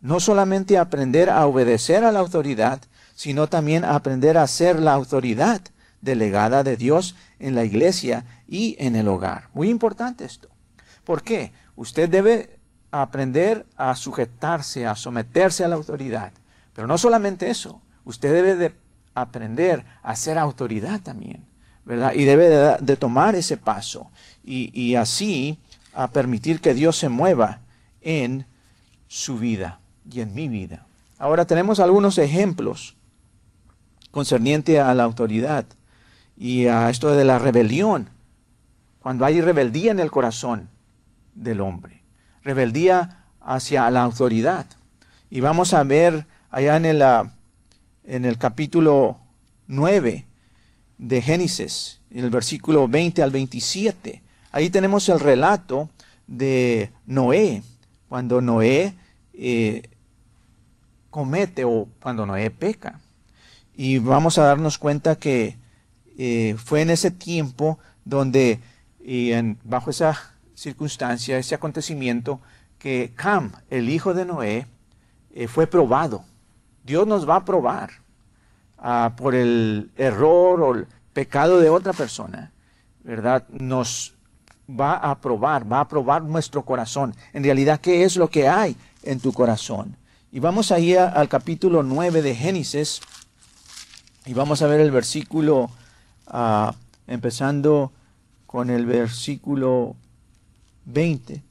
[0.00, 2.80] no solamente aprender a obedecer a la autoridad,
[3.20, 5.60] sino también aprender a ser la autoridad
[6.00, 9.50] delegada de Dios en la iglesia y en el hogar.
[9.52, 10.48] Muy importante esto.
[11.04, 11.52] ¿Por qué?
[11.76, 12.58] Usted debe
[12.90, 16.32] aprender a sujetarse, a someterse a la autoridad.
[16.72, 18.74] Pero no solamente eso, usted debe de
[19.12, 21.44] aprender a ser autoridad también,
[21.84, 22.14] ¿verdad?
[22.14, 22.48] Y debe
[22.80, 24.10] de, tomar ese paso
[24.42, 25.58] y, y así
[25.92, 27.60] a permitir que Dios se mueva
[28.00, 28.46] en
[29.08, 29.78] su vida
[30.10, 30.86] y en mi vida.
[31.18, 32.96] Ahora tenemos algunos ejemplos
[34.10, 35.66] concerniente a la autoridad
[36.36, 38.08] y a esto de la rebelión.
[39.00, 40.68] Cuando hay rebeldía en el corazón
[41.34, 42.02] del hombre,
[42.42, 44.66] rebeldía hacia la autoridad.
[45.30, 47.32] Y vamos a ver allá en el, ah,
[48.04, 49.18] en el capítulo
[49.68, 50.26] 9
[50.98, 54.22] de Génesis, en el versículo 20 al 27.
[54.52, 55.88] Ahí tenemos el relato
[56.26, 57.62] de Noé,
[58.08, 58.94] cuando Noé
[59.32, 59.82] eh,
[61.10, 63.00] comete o cuando Noé peca.
[63.82, 65.56] Y vamos a darnos cuenta que
[66.18, 68.60] eh, fue en ese tiempo donde,
[69.02, 69.32] y
[69.64, 72.42] bajo esa circunstancia, ese acontecimiento,
[72.78, 74.66] que Cam, el hijo de Noé,
[75.32, 76.24] eh, fue probado.
[76.84, 77.88] Dios nos va a probar
[78.76, 82.52] ah, por el error o el pecado de otra persona,
[83.02, 83.48] ¿verdad?
[83.48, 84.12] Nos
[84.68, 87.14] va a probar, va a probar nuestro corazón.
[87.32, 89.96] En realidad, ¿qué es lo que hay en tu corazón?
[90.32, 93.00] Y vamos ahí al capítulo 9 de Génesis
[94.30, 95.72] y vamos a ver el versículo,
[96.28, 96.76] ah,
[97.08, 97.90] empezando
[98.46, 99.96] con el versículo
[100.84, 101.42] 20.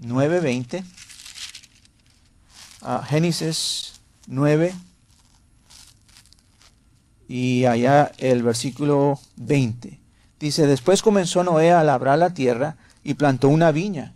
[0.00, 0.84] 9, 20.
[3.06, 4.74] Génesis 9
[7.28, 10.00] y allá el versículo 20.
[10.40, 14.12] Dice, después comenzó Noé a labrar la tierra y plantó una viña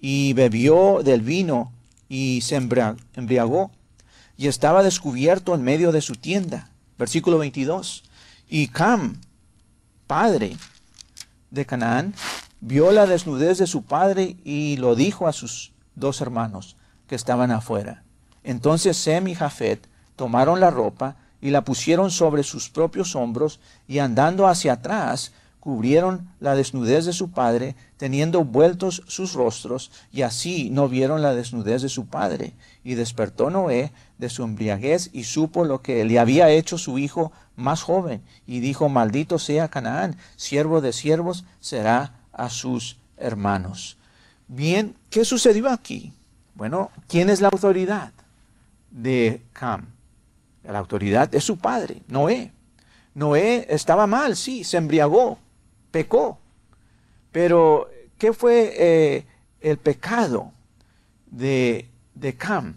[0.00, 1.70] y bebió del vino
[2.08, 3.70] y se embriagó
[4.36, 6.69] y estaba descubierto en medio de su tienda.
[7.00, 8.04] Versículo 22.
[8.50, 9.22] Y Cam,
[10.06, 10.54] padre
[11.50, 12.12] de Canaán,
[12.60, 17.52] vio la desnudez de su padre y lo dijo a sus dos hermanos que estaban
[17.52, 18.02] afuera.
[18.44, 24.00] Entonces Sem y Jafet tomaron la ropa y la pusieron sobre sus propios hombros y
[24.00, 30.70] andando hacia atrás cubrieron la desnudez de su padre, teniendo vueltos sus rostros, y así
[30.70, 32.54] no vieron la desnudez de su padre.
[32.82, 37.30] Y despertó Noé de su embriaguez y supo lo que le había hecho su hijo
[37.56, 43.98] más joven, y dijo, maldito sea Canaán, siervo de siervos será a sus hermanos.
[44.48, 46.12] Bien, ¿qué sucedió aquí?
[46.54, 48.12] Bueno, ¿quién es la autoridad
[48.90, 49.86] de Cam?
[50.64, 52.52] La autoridad es su padre, Noé.
[53.14, 55.38] Noé estaba mal, sí, se embriagó,
[55.90, 56.38] pecó.
[57.32, 59.26] Pero, ¿qué fue eh,
[59.60, 60.52] el pecado
[61.26, 62.76] de, de, Cam?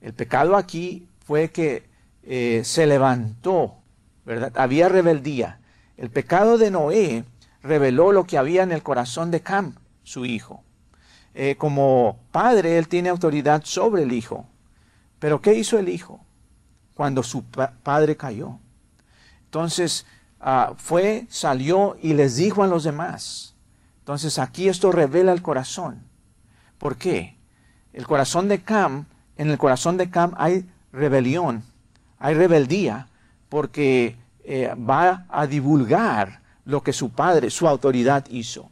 [0.00, 1.84] El pecado aquí fue que
[2.22, 3.76] eh, se levantó,
[4.24, 4.52] ¿verdad?
[4.56, 5.60] Había rebeldía.
[5.96, 7.24] El pecado de Noé
[7.62, 10.62] reveló lo que había en el corazón de Cam, su hijo.
[11.34, 14.46] Eh, como padre, él tiene autoridad sobre el hijo.
[15.18, 16.20] Pero ¿qué hizo el hijo
[16.94, 18.58] cuando su padre cayó?
[19.44, 20.06] Entonces,
[20.48, 23.56] Ah, fue, salió y les dijo a los demás.
[23.98, 26.04] Entonces aquí esto revela el corazón.
[26.78, 27.36] ¿Por qué?
[27.92, 29.06] El corazón de Cam,
[29.36, 31.64] en el corazón de Cam hay rebelión,
[32.20, 33.08] hay rebeldía,
[33.48, 38.70] porque eh, va a divulgar lo que su padre, su autoridad hizo.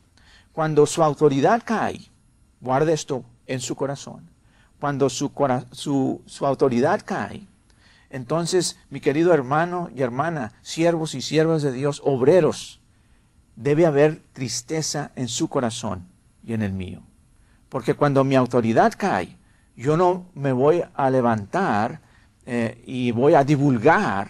[0.52, 1.98] Cuando su autoridad cae,
[2.60, 4.30] guarde esto en su corazón.
[4.78, 5.32] Cuando su,
[5.72, 7.48] su, su autoridad cae,
[8.14, 12.80] entonces, mi querido hermano y hermana, siervos y siervas de Dios, obreros,
[13.56, 16.06] debe haber tristeza en su corazón
[16.46, 17.02] y en el mío.
[17.68, 19.36] Porque cuando mi autoridad cae,
[19.74, 22.02] yo no me voy a levantar
[22.46, 24.28] eh, y voy a divulgar,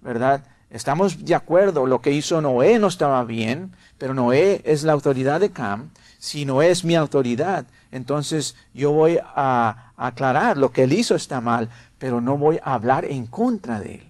[0.00, 0.42] ¿verdad?
[0.68, 5.38] Estamos de acuerdo, lo que hizo Noé no estaba bien, pero Noé es la autoridad
[5.38, 5.90] de Cam.
[6.18, 11.40] Si Noé es mi autoridad, entonces yo voy a aclarar lo que él hizo está
[11.40, 11.68] mal,
[12.00, 14.08] pero no voy a hablar en contra de él.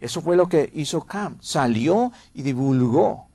[0.00, 1.36] Eso fue lo que hizo Cam.
[1.40, 3.26] Salió y divulgó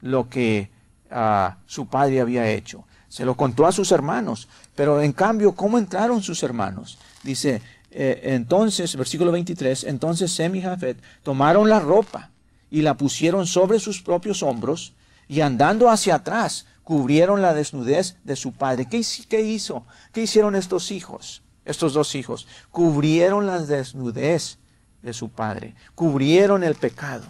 [0.00, 0.70] lo que
[1.10, 2.84] ah, su padre había hecho.
[3.08, 4.48] Se lo contó a sus hermanos.
[4.74, 6.98] Pero en cambio, ¿cómo entraron sus hermanos?
[7.22, 12.30] Dice, eh, entonces, versículo 23, entonces Sem y Jafet tomaron la ropa
[12.70, 14.94] y la pusieron sobre sus propios hombros
[15.28, 18.86] y andando hacia atrás cubrieron la desnudez de su padre.
[18.86, 19.84] ¿Qué, qué hizo?
[20.12, 21.42] ¿Qué hicieron estos hijos?
[21.70, 24.58] Estos dos hijos, cubrieron la desnudez
[25.02, 27.24] de su padre, cubrieron el pecado.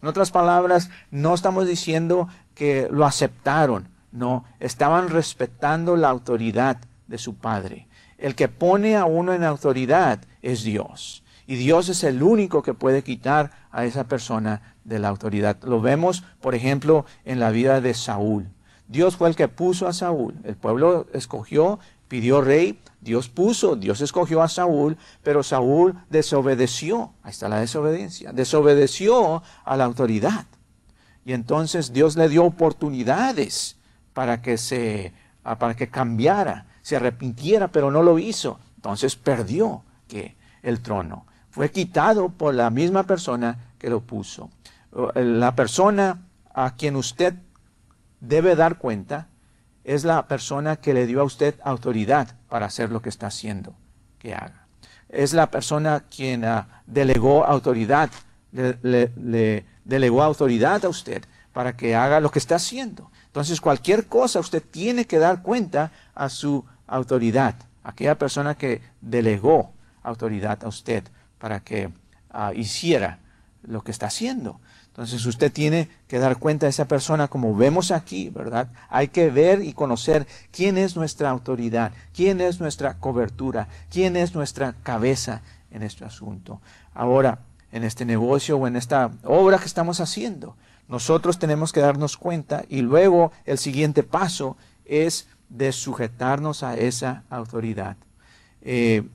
[0.00, 7.18] En otras palabras, no estamos diciendo que lo aceptaron, no, estaban respetando la autoridad de
[7.18, 7.88] su padre.
[8.18, 11.22] El que pone a uno en autoridad es Dios.
[11.46, 15.58] Y Dios es el único que puede quitar a esa persona de la autoridad.
[15.62, 18.48] Lo vemos, por ejemplo, en la vida de Saúl.
[18.88, 20.34] Dios fue el que puso a Saúl.
[20.44, 21.78] El pueblo escogió,
[22.08, 27.12] pidió rey, Dios puso, Dios escogió a Saúl, pero Saúl desobedeció.
[27.22, 28.32] Ahí está la desobediencia.
[28.32, 30.46] Desobedeció a la autoridad.
[31.24, 33.76] Y entonces Dios le dio oportunidades
[34.12, 35.12] para que se
[35.58, 38.58] para que cambiara, se arrepintiera, pero no lo hizo.
[38.76, 44.50] Entonces perdió que el trono fue quitado por la misma persona que lo puso.
[45.14, 47.34] La persona a quien usted
[48.20, 49.28] debe dar cuenta
[49.86, 53.76] es la persona que le dio a usted autoridad para hacer lo que está haciendo
[54.18, 54.66] que haga.
[55.08, 58.10] Es la persona quien ah, delegó autoridad,
[58.50, 63.12] le, delegó autoridad a usted para que haga lo que está haciendo.
[63.26, 69.72] Entonces cualquier cosa usted tiene que dar cuenta a su autoridad, aquella persona que delegó
[70.02, 71.04] autoridad a usted
[71.38, 71.90] para que
[72.30, 73.20] ah, hiciera
[73.62, 74.60] lo que está haciendo.
[74.96, 78.68] Entonces usted tiene que dar cuenta de esa persona como vemos aquí, ¿verdad?
[78.88, 84.34] Hay que ver y conocer quién es nuestra autoridad, quién es nuestra cobertura, quién es
[84.34, 86.62] nuestra cabeza en este asunto.
[86.94, 87.40] Ahora,
[87.72, 90.56] en este negocio o en esta obra que estamos haciendo,
[90.88, 94.56] nosotros tenemos que darnos cuenta y luego el siguiente paso
[94.86, 97.98] es de sujetarnos a esa autoridad.
[98.62, 99.06] Eh,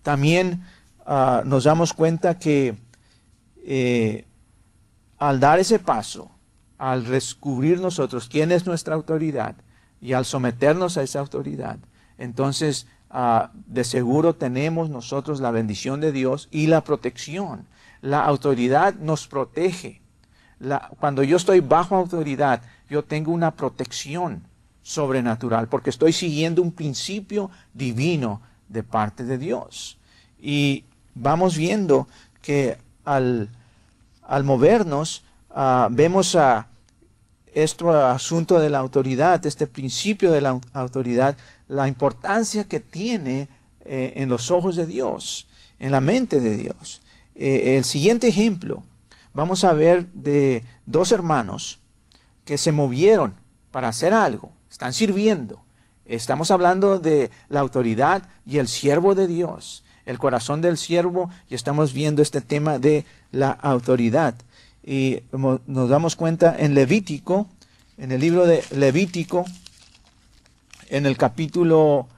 [0.00, 0.64] también
[1.04, 2.76] ah, nos damos cuenta que
[3.62, 4.24] eh,
[5.20, 6.30] al dar ese paso,
[6.78, 9.54] al descubrir nosotros quién es nuestra autoridad
[10.00, 11.78] y al someternos a esa autoridad,
[12.16, 17.66] entonces ah, de seguro tenemos nosotros la bendición de Dios y la protección.
[18.00, 20.00] La autoridad nos protege.
[20.98, 24.42] cuando yo estoy bajo autoridad, yo tengo una protección
[24.82, 29.98] sobrenatural porque estoy siguiendo un principio divino de parte de Dios.
[30.40, 32.08] Y vamos viendo
[32.40, 33.50] que al
[34.30, 36.68] al movernos, ah, vemos a
[37.52, 43.48] este asunto de la autoridad, este principio de la autoridad, la importancia que tiene
[43.84, 45.48] eh, en los ojos de Dios,
[45.80, 47.02] en la mente de Dios.
[47.34, 48.84] Eh, el siguiente ejemplo,
[49.34, 51.80] vamos a ver de dos hermanos
[52.44, 53.34] que se movieron
[53.72, 55.60] para hacer algo, están sirviendo.
[56.04, 61.54] Estamos hablando de la autoridad y el siervo de Dios el corazón del siervo y
[61.54, 64.34] estamos viendo este tema de la autoridad.
[64.84, 67.46] Y nos damos cuenta en Levítico,
[67.96, 69.44] en el libro de Levítico,
[70.88, 72.08] en el capítulo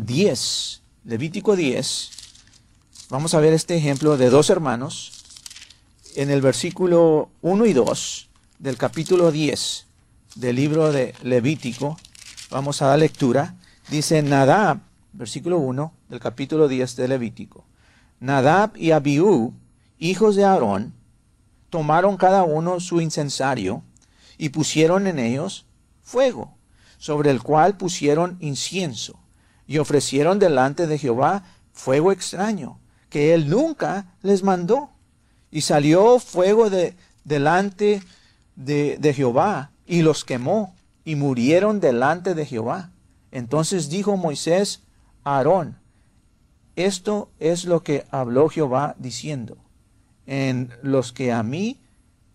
[0.00, 2.10] 10, ah, Levítico 10,
[3.10, 5.12] vamos a ver este ejemplo de dos hermanos,
[6.14, 8.28] en el versículo 1 y 2
[8.60, 9.86] del capítulo 10
[10.36, 11.98] del libro de Levítico,
[12.50, 13.56] vamos a dar lectura,
[13.90, 14.78] dice Nadab
[15.12, 17.64] versículo 1 del capítulo 10 de Levítico.
[18.20, 19.54] Nadab y Abiú,
[19.98, 20.94] hijos de Aarón,
[21.70, 23.82] tomaron cada uno su incensario
[24.38, 25.66] y pusieron en ellos
[26.02, 26.54] fuego,
[26.98, 29.18] sobre el cual pusieron incienso,
[29.66, 32.78] y ofrecieron delante de Jehová fuego extraño,
[33.10, 34.90] que él nunca les mandó.
[35.50, 38.02] Y salió fuego de, delante
[38.54, 42.90] de, de Jehová, y los quemó, y murieron delante de Jehová.
[43.30, 44.82] Entonces dijo Moisés
[45.24, 45.78] Aarón,
[46.76, 49.56] esto es lo que habló Jehová diciendo,
[50.26, 51.80] en los que a mí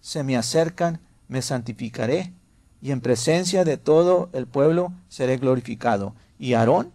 [0.02, 2.34] se me acercan, me santificaré,
[2.82, 6.16] y en presencia de todo el pueblo seré glorificado.
[6.40, 6.92] Y Aarón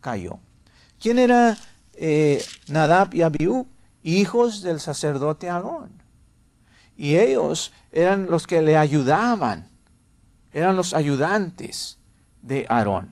[0.00, 0.40] cayó.
[0.98, 1.56] ¿Quién era
[1.94, 3.66] eh, Nadab y Abiú?
[4.02, 5.90] Hijos del sacerdote Aarón.
[6.96, 9.68] Y ellos eran los que le ayudaban,
[10.52, 11.98] eran los ayudantes
[12.42, 13.10] de Aarón.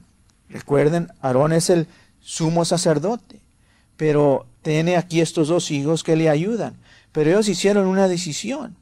[0.49, 1.87] Recuerden, Aarón es el
[2.21, 3.41] sumo sacerdote.
[3.99, 6.79] Pero tiene aquí estos dos hijos que le ayudan.
[7.13, 8.77] Pero ellos hicieron una decisión.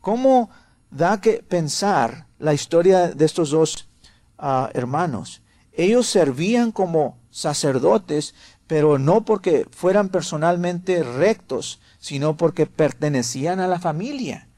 [0.00, 0.50] ¿Cómo
[0.90, 3.88] da que pensar la historia de estos dos
[4.38, 5.42] ah, hermanos?
[5.72, 8.34] Ellos servían como sacerdotes,
[8.66, 14.48] pero no porque fueran personalmente rectos, sino porque pertenecían a la familia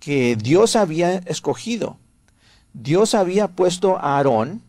[0.00, 1.96] que Dios había escogido.
[2.72, 4.62] Dios había puesto a Aarón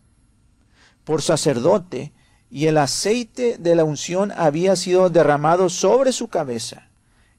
[1.03, 2.13] por sacerdote
[2.52, 6.88] y el aceite de la unción había sido derramado sobre su cabeza.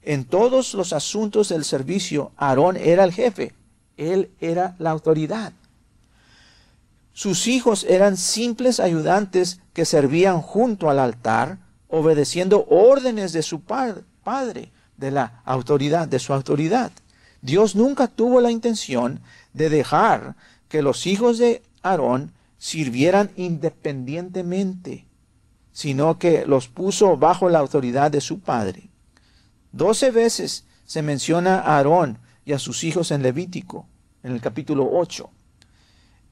[0.03, 3.53] En todos los asuntos del servicio, Aarón era el jefe,
[3.97, 5.53] él era la autoridad.
[7.13, 14.71] Sus hijos eran simples ayudantes que servían junto al altar, obedeciendo órdenes de su padre,
[14.97, 16.91] de la autoridad, de su autoridad.
[17.41, 19.19] Dios nunca tuvo la intención
[19.53, 20.35] de dejar
[20.69, 22.31] que los hijos de Aarón
[22.61, 25.07] sirvieran independientemente.
[25.73, 28.89] sino que los puso bajo la autoridad de su padre.
[29.71, 33.87] Doce veces se menciona a Aarón y a sus hijos en Levítico,
[34.21, 35.31] en el capítulo 8.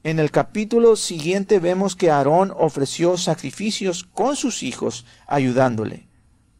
[0.04, 6.06] En el capítulo siguiente vemos que Aarón ofreció sacrificios con sus hijos, ayudándole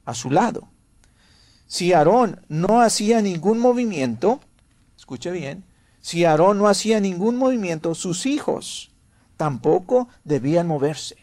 [0.07, 0.69] a su lado.
[1.67, 4.41] Si Aarón no hacía ningún movimiento,
[4.97, 5.65] escuche bien,
[6.01, 8.90] si Aarón no hacía ningún movimiento, sus hijos
[9.41, 11.17] tampoco debían moverse.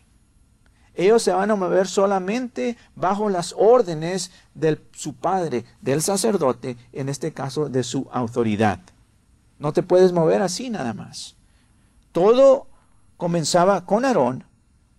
[0.95, 7.09] Ellos se van a mover solamente bajo las órdenes de su padre, del sacerdote, en
[7.09, 8.79] este caso de su autoridad.
[9.59, 11.35] No te puedes mover así nada más.
[12.11, 12.65] Todo
[13.17, 14.45] comenzaba con Aarón,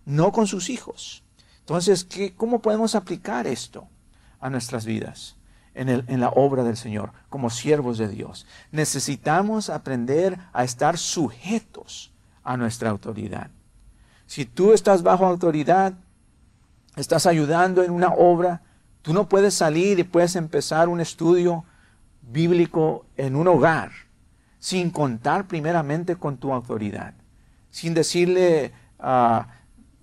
[0.05, 1.21] no con sus hijos.
[1.59, 3.89] Entonces, ¿qué, ¿cómo podemos aplicar esto
[4.39, 5.35] a nuestras vidas?
[5.73, 8.45] En, la obra del Señor, como siervos de Dios.
[8.71, 12.13] Necesitamos aprender a estar sujetos
[12.43, 13.49] a nuestra autoridad.
[14.25, 15.93] Si tú estás bajo autoridad,
[16.95, 18.61] estás ayudando en una obra,
[19.01, 21.65] tú no puedes salir y puedes empezar un estudio
[22.21, 23.91] bíblico en un hogar
[24.59, 27.13] sin contar primeramente con tu autoridad,
[27.71, 29.43] sin decirle, uh,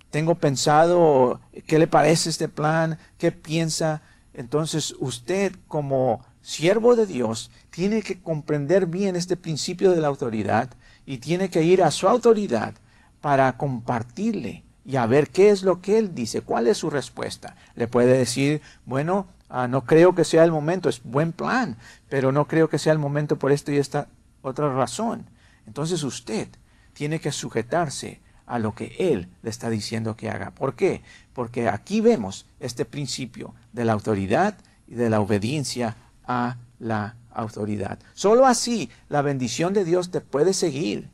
[0.09, 2.97] tengo pensado, ¿qué le parece este plan?
[3.17, 4.01] ¿Qué piensa?
[4.33, 10.69] Entonces usted como siervo de Dios tiene que comprender bien este principio de la autoridad
[11.07, 12.75] y tiene que ir a su autoridad
[13.21, 17.55] para compartirle y a ver qué es lo que él dice, cuál es su respuesta.
[17.75, 21.77] Le puede decir, bueno, ah, no creo que sea el momento, es buen plan,
[22.09, 24.09] pero no creo que sea el momento por esto y esta
[24.41, 25.25] otra razón.
[25.65, 26.49] Entonces usted
[26.93, 30.51] tiene que sujetarse a lo que él le está diciendo que haga.
[30.51, 31.03] ¿Por qué?
[31.33, 35.95] Porque aquí vemos este principio de la autoridad y de la obediencia
[36.25, 37.99] a la autoridad.
[38.13, 41.09] Solo así la bendición de Dios te puede seguir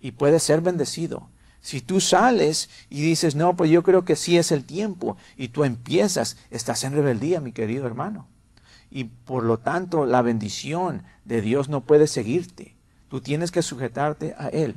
[0.00, 1.28] y puede ser bendecido.
[1.60, 5.48] Si tú sales y dices, no, pues yo creo que sí es el tiempo, y
[5.48, 8.26] tú empiezas, estás en rebeldía, mi querido hermano.
[8.90, 12.74] Y por lo tanto, la bendición de Dios no puede seguirte.
[13.08, 14.76] Tú tienes que sujetarte a Él.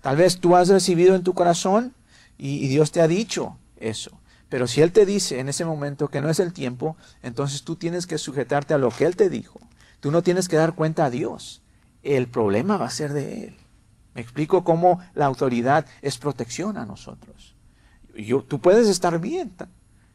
[0.00, 1.94] Tal vez tú has recibido en tu corazón
[2.38, 4.18] y, y Dios te ha dicho eso.
[4.48, 7.76] Pero si Él te dice en ese momento que no es el tiempo, entonces tú
[7.76, 9.60] tienes que sujetarte a lo que Él te dijo.
[10.02, 11.62] Tú no tienes que dar cuenta a Dios.
[12.02, 13.56] El problema va a ser de Él.
[14.14, 17.54] Me explico cómo la autoridad es protección a nosotros.
[18.16, 19.52] Yo, tú puedes estar bien.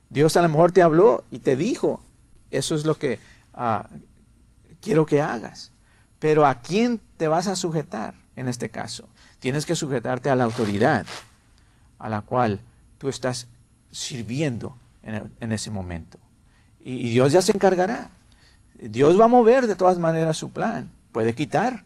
[0.10, 2.02] Dios a lo mejor te habló y te dijo,
[2.52, 3.20] eso es lo que
[3.54, 3.88] ah,
[4.82, 5.72] quiero que hagas.
[6.20, 9.08] Pero ¿a quién te vas a sujetar en este caso?
[9.40, 11.06] Tienes que sujetarte a la autoridad
[11.98, 12.60] a la cual
[12.98, 13.48] tú estás
[13.90, 16.18] sirviendo en, ese momento.
[16.84, 18.10] Y, y Dios ya se encargará.
[18.80, 20.90] Dios va a mover de todas maneras su plan.
[21.12, 21.84] Puede quitar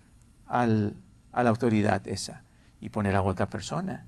[0.48, 0.94] al,
[1.32, 2.44] a la autoridad esa
[2.80, 4.06] y poner a otra persona,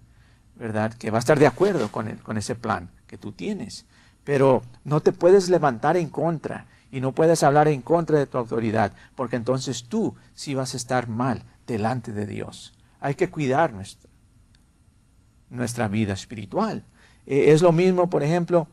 [0.56, 0.94] ¿verdad?
[0.94, 3.86] Que va a estar de acuerdo con, el, con ese plan que tú tienes.
[4.24, 8.38] Pero no te puedes levantar en contra y no puedes hablar en contra de tu
[8.38, 12.74] autoridad, porque entonces tú sí vas a estar mal delante de Dios.
[13.00, 14.10] Hay que cuidar nuestra,
[15.50, 16.84] nuestra vida espiritual.
[17.26, 18.68] Eh, es lo mismo, por ejemplo,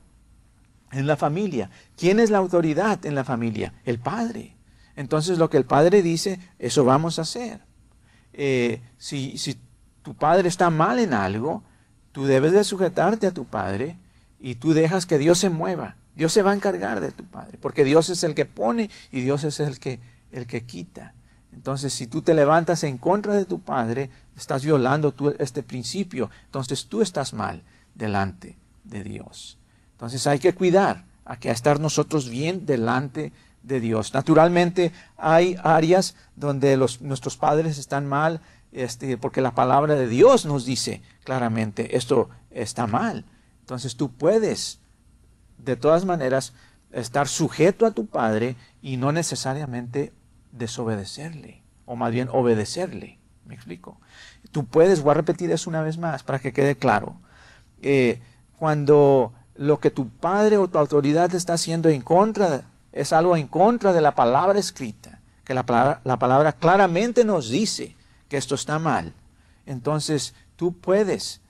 [0.92, 1.70] en la familia.
[1.96, 3.72] ¿Quién es la autoridad en la familia?
[3.84, 4.56] El padre.
[4.96, 7.60] Entonces lo que el padre dice, eso vamos a hacer.
[8.32, 9.58] Eh, si, si
[10.02, 11.62] tu padre está mal en algo,
[12.12, 13.96] tú debes de sujetarte a tu padre
[14.38, 15.96] y tú dejas que Dios se mueva.
[16.14, 19.20] Dios se va a encargar de tu padre, porque Dios es el que pone y
[19.20, 20.00] Dios es el que,
[20.32, 21.14] el que quita.
[21.52, 26.30] Entonces, si tú te levantas en contra de tu padre, estás violando tú este principio.
[26.46, 27.62] Entonces, tú estás mal
[27.94, 29.59] delante de Dios.
[30.00, 34.14] Entonces, hay que cuidar a que estar nosotros bien delante de Dios.
[34.14, 38.40] Naturalmente hay áreas donde nuestros padres están mal,
[38.72, 43.26] este, porque la palabra de Dios nos dice claramente, esto está mal.
[43.60, 44.78] Entonces tú puedes,
[45.58, 46.54] de todas maneras,
[46.92, 50.14] estar sujeto a tu padre y no necesariamente
[50.50, 53.18] desobedecerle, o más bien obedecerle.
[53.44, 54.00] ¿Me explico?
[54.50, 57.20] Tú puedes, voy a repetir eso una vez más para que quede claro.
[57.82, 58.22] Eh,
[58.58, 63.46] cuando lo que tu padre o tu autoridad está haciendo en contra es algo en
[63.46, 67.94] contra de la palabra escrita, que la palabra, la palabra claramente nos dice
[68.30, 69.12] que esto está mal,
[69.66, 71.42] entonces tú puedes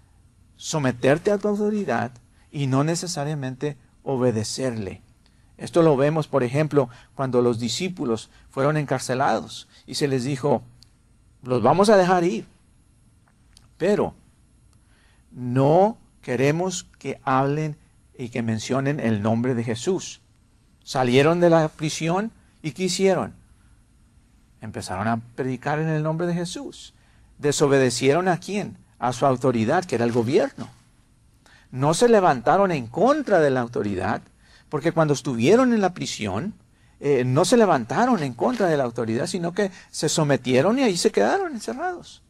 [0.56, 2.10] someterte a tu autoridad
[2.50, 5.02] y no necesariamente obedecerle.
[5.56, 10.64] Esto lo vemos, por ejemplo, cuando los discípulos fueron encarcelados y se les dijo,
[11.44, 12.44] los vamos a dejar ir,
[13.78, 14.14] pero
[15.30, 17.76] no queremos que hablen
[18.20, 20.20] y que mencionen el nombre de Jesús.
[20.84, 22.30] Salieron de la prisión
[22.62, 23.32] y ¿qué hicieron?
[24.60, 26.92] Empezaron a predicar en el nombre de Jesús.
[27.38, 28.76] ¿Desobedecieron a quién?
[28.98, 30.68] A su autoridad, que era el gobierno.
[31.70, 34.22] no se levantaron en contra de la autoridad,
[34.68, 36.52] porque cuando estuvieron en la prisión,
[36.98, 40.96] eh, no se levantaron en contra de la autoridad, sino que se sometieron y ahí
[40.96, 42.22] se quedaron encerrados.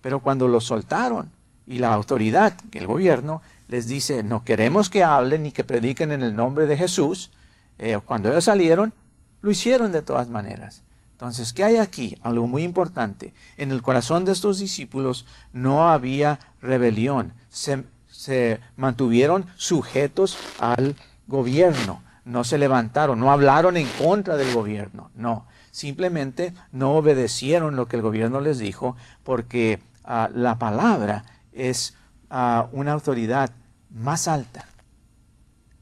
[0.00, 1.30] Pero cuando los soltaron
[1.66, 3.42] y la autoridad, el gobierno,
[3.74, 7.32] les dice, no queremos que hablen ni que prediquen en el nombre de Jesús,
[7.78, 8.94] eh, cuando ellos salieron,
[9.42, 10.84] lo hicieron de todas maneras.
[11.10, 12.16] Entonces, ¿qué hay aquí?
[12.22, 13.34] Algo muy importante.
[13.56, 17.32] En el corazón de estos discípulos no había rebelión.
[17.48, 20.94] Se, mantuvieron sujetos al
[21.26, 22.00] gobierno.
[22.24, 25.10] No se levantaron, no hablaron en contra del gobierno.
[25.16, 31.96] No, simplemente no obedecieron lo que el gobierno les dijo porque ah, la palabra es
[32.30, 33.50] ah, una autoridad
[33.94, 34.66] más alta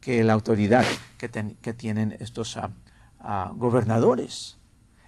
[0.01, 0.85] que la autoridad
[1.17, 1.29] que,
[1.73, 2.59] tienen estos
[3.21, 4.59] ah, gobernadores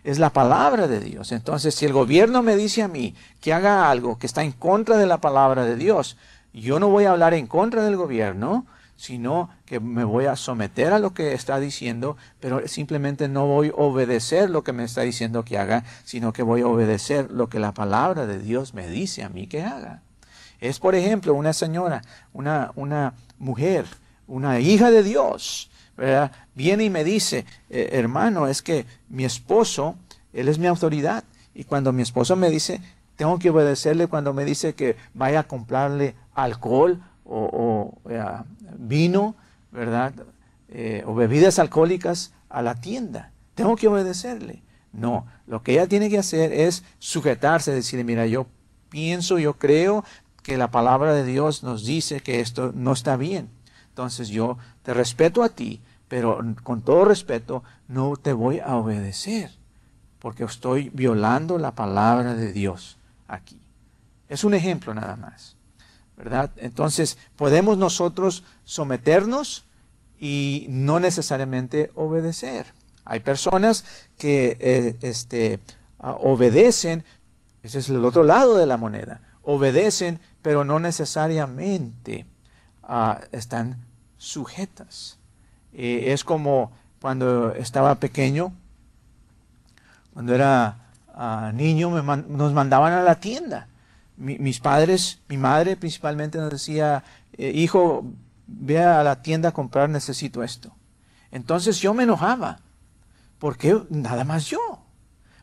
[0.05, 1.33] es la palabra de Dios.
[1.33, 4.99] Entonces, si el gobierno me dice a mí que haga algo que está en contra
[4.99, 6.17] de la palabra de Dios,
[6.53, 10.93] yo no voy a hablar en contra del gobierno, sino que me voy a someter
[10.93, 15.01] a lo que está diciendo, pero simplemente no voy a obedecer lo que me está
[15.01, 18.89] diciendo que haga, sino que voy a obedecer lo que la palabra de Dios me
[18.89, 20.03] dice a mí que haga.
[20.65, 22.03] Es, por ejemplo, una señora,
[22.33, 23.85] una, una mujer,
[24.27, 25.71] una hija de Dios,
[26.55, 29.97] Viene y me dice, eh, hermano, es que mi esposo,
[30.33, 31.25] él es mi autoridad.
[31.55, 32.81] Y cuando mi esposo me dice,
[33.17, 38.25] tengo que obedecerle cuando me dice que vaya a comprarle alcohol o, eh,
[38.77, 39.37] vino,
[39.71, 40.13] ¿verdad?
[40.69, 43.31] Eh, o bebidas alcohólicas a la tienda.
[43.55, 44.63] Tengo que obedecerle.
[44.93, 48.47] No, lo que ella tiene que hacer es sujetarse, decirle, mira, yo
[48.91, 50.05] pienso, yo creo
[50.45, 53.49] que la palabra de Dios nos dice que esto no está bien.
[53.89, 59.51] Entonces yo te respeto a ti, pero con todo respeto no te voy a obedecer,
[60.19, 63.59] porque estoy violando la palabra de Dios aquí.
[64.29, 65.57] Es un ejemplo nada más,
[66.17, 66.51] ¿verdad?
[66.57, 69.65] Entonces podemos nosotros someternos
[70.21, 72.67] y no necesariamente obedecer.
[73.07, 73.85] Hay personas
[74.19, 75.59] que eh, este,
[75.99, 77.03] obedecen,
[77.63, 82.27] ese es el otro lado de la moneda, obedecen, pero no necesariamente
[83.33, 83.77] están
[84.19, 85.19] sujetas.
[85.73, 88.53] Eh, es como cuando estaba pequeño,
[90.13, 90.77] cuando era
[91.15, 93.69] ah, niño, nos mandaban a la tienda.
[94.17, 97.03] mis padres, mi madre principalmente nos decía,
[97.37, 98.05] eh, hijo,
[98.47, 100.73] ve a la tienda a comprar, necesito esto.
[101.31, 102.61] Entonces yo me enojaba.
[103.39, 104.79] ¿Por qué nada más yo?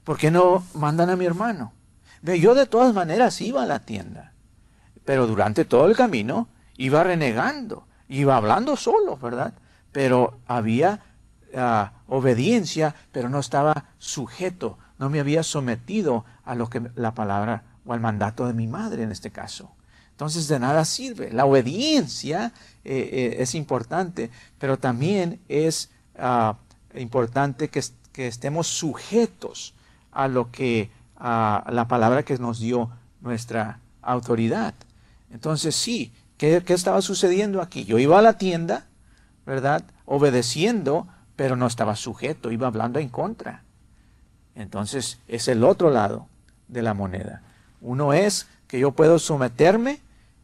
[0.04, 1.74] ¿Por qué no mandan a mi hermano?
[2.24, 4.34] Yo de todas maneras iba a la tienda,
[5.06, 6.48] pero durante todo el camino
[6.78, 9.54] iba renegando, iba hablando solo, ¿verdad?
[9.92, 11.00] Pero había
[11.56, 17.64] ah, obediencia, pero no estaba sujeto, no me había sometido a lo que la palabra
[17.86, 19.72] o al mandato de mi madre en este caso.
[20.12, 21.32] Entonces de nada sirve.
[21.32, 22.54] La obediencia
[22.84, 26.58] eh, eh, es importante, pero también es ah,
[26.94, 27.82] importante que,
[28.14, 29.74] estemos sujetos
[30.12, 30.92] a lo que
[31.22, 32.90] a la palabra que nos dio
[33.22, 34.74] nuestra autoridad.
[35.30, 37.86] Entonces sí, ¿qué, estaba sucediendo aquí?
[37.86, 38.88] Yo iba a la tienda,
[39.46, 39.84] ¿verdad?
[40.06, 43.64] Obedeciendo, pero no estaba sujeto, iba hablando en contra.
[44.56, 46.28] Entonces es el otro lado
[46.68, 47.44] de la moneda.
[47.82, 50.00] Uno es que yo puedo someterme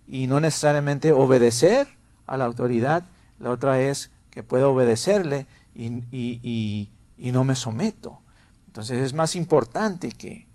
[0.08, 1.88] y no necesariamente obedecer
[2.28, 3.04] a la autoridad.
[3.40, 8.22] La otra es que puedo obedecerle y, y no me someto.
[8.68, 10.47] Entonces es más importante que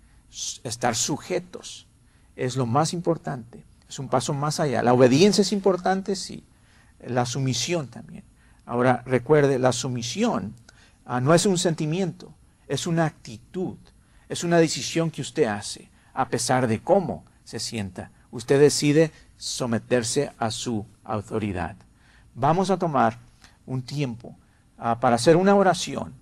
[0.63, 1.87] estar sujetos.
[2.35, 3.63] Es lo más importante.
[3.87, 4.81] Es un paso más allá.
[4.81, 6.43] La obediencia es importante, sí.
[7.05, 8.23] La sumisión también.
[8.65, 10.55] Ahora recuerde, la sumisión
[11.05, 12.33] ah, no es un sentimiento,
[12.67, 13.75] es una actitud,
[14.29, 18.11] es una decisión que usted hace, a pesar de cómo se sienta.
[18.31, 21.75] Usted decide someterse a su autoridad.
[22.33, 23.19] Vamos a tomar
[23.65, 24.35] un tiempo
[24.77, 26.13] ah, para hacer una oración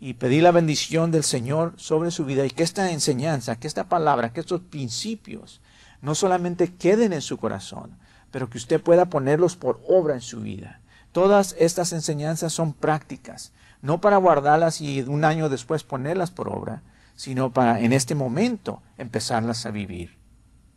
[0.00, 3.88] y pedir la bendición del Señor sobre su vida y que esta enseñanza, que esta
[3.88, 5.60] palabra, que estos principios
[6.02, 7.96] no solamente queden en su corazón,
[8.30, 10.80] pero que usted pueda ponerlos por obra en su vida.
[11.12, 16.82] Todas estas enseñanzas son prácticas, no para guardarlas y un año después ponerlas por obra,
[17.14, 20.16] sino para en este momento empezarlas a vivir.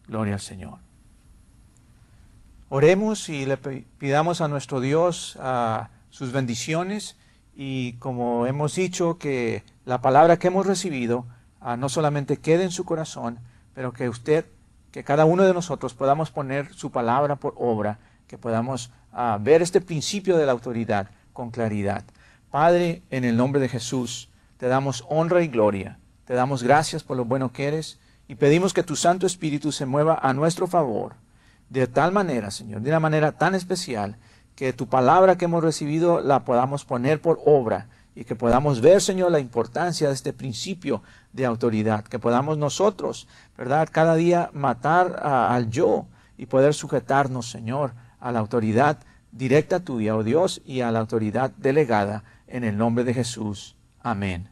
[0.07, 0.80] Gloria al Señor.
[2.70, 5.38] Oremos y le pidamos a nuestro Dios
[6.09, 7.15] sus bendiciones
[7.60, 11.26] y como hemos dicho que la palabra que hemos recibido
[11.80, 13.39] no solamente quede en su corazón,
[13.74, 14.45] pero que usted
[14.91, 17.97] que cada uno de nosotros podamos poner su palabra por obra,
[18.28, 22.03] que podamos ah, ver este principio de la autoridad con claridad.
[22.51, 27.18] Padre, en el nombre de Jesús, te damos honra y gloria, te damos gracias por
[27.18, 31.16] lo bueno que eres y pedimos que tu Santo Espíritu se mueva a nuestro favor
[31.70, 34.18] de tal manera, Señor, de una manera tan especial,
[34.58, 39.01] que tu palabra que hemos recibido la podamos poner por obra y que podamos ver,
[39.03, 45.20] Señor, la importancia de este principio de autoridad, que podamos nosotros, ¿verdad?, cada día matar
[45.24, 46.08] al yo
[46.39, 48.97] y poder sujetarnos, Señor, a la autoridad
[49.32, 53.76] directa tuya, oh Dios, y a la autoridad delegada en el nombre de Jesús.
[54.01, 54.49] Amén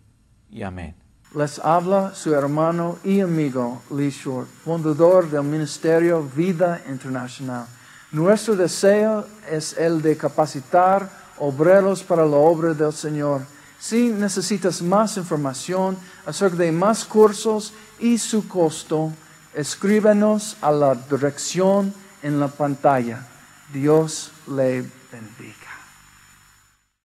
[0.51, 0.93] y amén.
[1.33, 7.65] Les habla su hermano y amigo Lee Short, fundador del Ministerio Vida Internacional.
[8.15, 13.41] Nuestro deseo es el de capacitar obreros para la obra del Señor.
[13.77, 19.11] Si necesitas más información acerca de más cursos y su costo,
[19.53, 21.93] escríbenos a la dirección
[22.23, 23.27] en la pantalla.
[23.73, 25.64] Dios le bendiga.